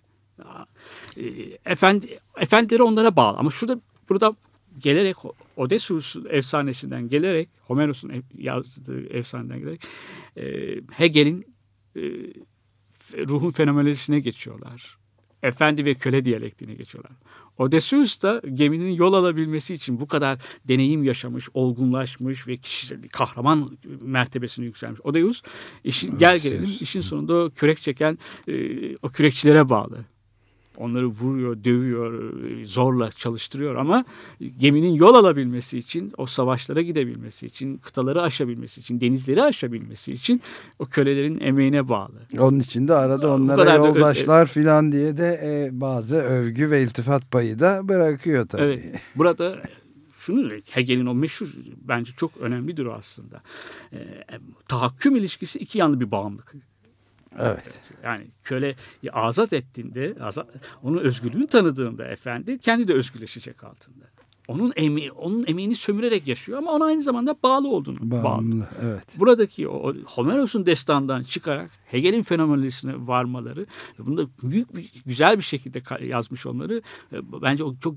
[1.17, 1.25] E,
[1.67, 4.35] Efendi, efendileri onlara bağlı ama şurada burada
[4.79, 5.17] gelerek
[5.57, 9.83] Odysseus efsanesinden gelerek Homeros'un yazdığı efsaneden gelerek
[10.37, 10.45] e,
[10.91, 11.57] Hegel'in
[11.97, 12.03] e,
[13.29, 14.99] ruhun fenomenolojisine geçiyorlar.
[15.43, 17.13] Efendi ve köle diyalektine geçiyorlar.
[17.59, 23.71] Odysseus da geminin yol alabilmesi için bu kadar deneyim yaşamış, olgunlaşmış ve kişisel kahraman
[24.03, 25.01] mertebesine yükselmiş.
[25.05, 25.43] Odysseus
[25.85, 28.19] işin, gel gelelim işin sonunda o kürek çeken
[28.49, 30.05] e, o kürekçilere bağlı.
[30.77, 32.33] Onları vuruyor, dövüyor,
[32.65, 34.05] zorla çalıştırıyor ama
[34.59, 40.43] geminin yol alabilmesi için, o savaşlara gidebilmesi için, kıtaları aşabilmesi için, denizleri aşabilmesi için
[40.79, 42.19] o kölelerin emeğine bağlı.
[42.39, 47.59] Onun için de arada onlara yoldaşlar filan diye de e, bazı övgü ve iltifat payı
[47.59, 48.63] da bırakıyor tabii.
[48.63, 49.57] Evet, burada
[50.13, 51.55] şunu Hegel'in o meşhur
[51.89, 53.43] bence çok önemlidir o aslında.
[53.93, 53.99] E,
[54.69, 56.55] tahakküm ilişkisi iki yanlı bir bağımlılık.
[57.39, 57.79] Evet.
[58.03, 58.77] Yani köle
[59.13, 60.49] azat ettiğinde, azat,
[60.83, 64.06] onun özgürlüğünü tanıdığında efendi kendi de özgürleşecek altında
[64.49, 68.25] onun emeği, onun emeğini sömürerek yaşıyor ama ona aynı zamanda bağlı olduğunu bağımlı.
[68.25, 68.69] bağlı.
[68.83, 69.19] Evet.
[69.19, 73.67] Buradaki o Homeros'un destandan çıkarak Hegel'in fenomenolojisine varmaları
[73.99, 76.83] bunu da büyük bir güzel bir şekilde yazmış onları
[77.13, 77.97] e, bence o çok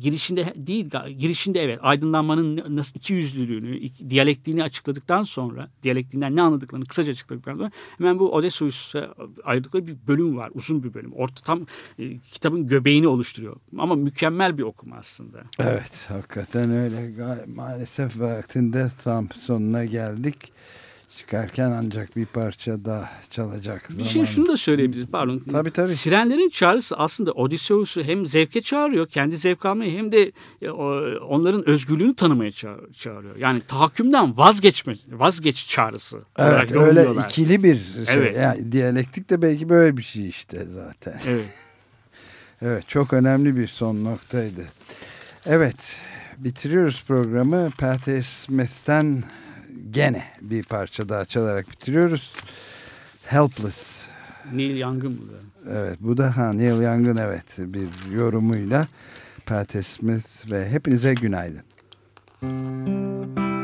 [0.00, 7.12] girişinde değil girişinde evet aydınlanmanın nasıl iki yüzlülüğünü diyalektiğini açıkladıktan sonra diyalektiğinden ne anladıklarını kısaca
[7.12, 11.66] açıkladıktan sonra hemen bu Odysseus'a ayırdıkları bir bölüm var uzun bir bölüm orta tam
[11.98, 15.42] e, kitabın göbeğini oluşturuyor ama mükemmel bir okuma aslında.
[15.58, 17.12] Evet hakikaten öyle
[17.46, 20.52] maalesef vaktinde tam sonuna geldik
[21.18, 23.88] çıkarken ancak bir parça daha çalacak.
[23.88, 24.08] Bir zaman.
[24.08, 25.42] şey şunu da söyleyebiliriz pardon.
[25.50, 25.94] Tabii tabii.
[25.94, 30.32] Sirenlerin çağrısı aslında Odysseus'u hem zevke çağırıyor, kendi zevk almaya hem de
[30.62, 32.50] e, onların özgürlüğünü tanımaya
[32.92, 33.36] çağırıyor.
[33.36, 36.18] Yani tahakkümden vazgeçme, vazgeç çağrısı.
[36.38, 38.04] Evet öyle ikili bir şey.
[38.08, 38.36] Evet.
[38.36, 41.20] Yani diyalektik de belki böyle bir şey işte zaten.
[41.28, 41.48] Evet.
[42.62, 44.64] evet çok önemli bir son noktaydı.
[45.46, 46.00] Evet
[46.38, 47.70] bitiriyoruz programı.
[47.78, 49.24] Patti Smith'ten
[49.90, 52.36] gene bir parça daha çalarak bitiriyoruz.
[53.24, 54.06] Helpless.
[54.52, 55.38] Neil Young'ın bu da.
[55.78, 58.86] Evet bu da ha, Neil Young'ın evet bir yorumuyla
[59.46, 61.62] Patti Smith ve hepinize günaydın.
[62.42, 63.57] Müzik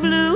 [0.00, 0.29] blue.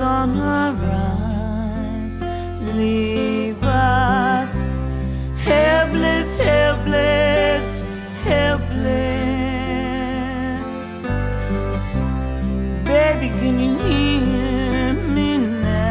[0.00, 2.22] on our eyes
[2.74, 4.68] leave us
[5.44, 7.82] helpless, helpless,
[8.24, 8.70] helpless.
[12.84, 15.86] Baby, can you hear me now?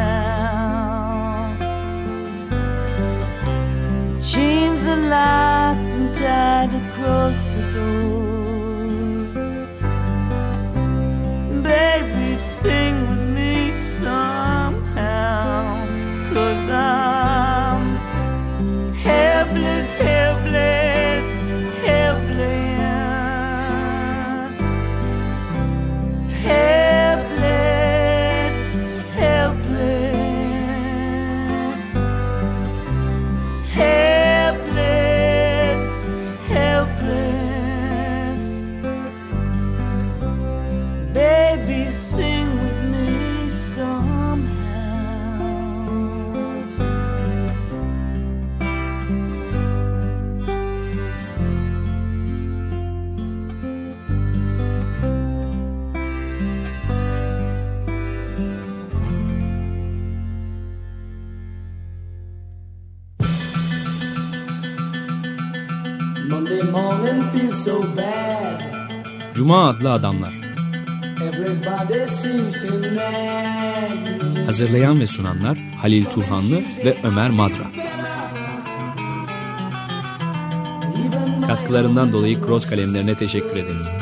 [4.08, 8.29] The chains are locked and tied across the door.
[69.40, 70.32] Cuma adlı adamlar.
[74.46, 77.64] Hazırlayan ve sunanlar Halil Turhanlı ve Ömer Madra.
[81.46, 83.96] Katkılarından dolayı Cross kalemlerine teşekkür ederiz.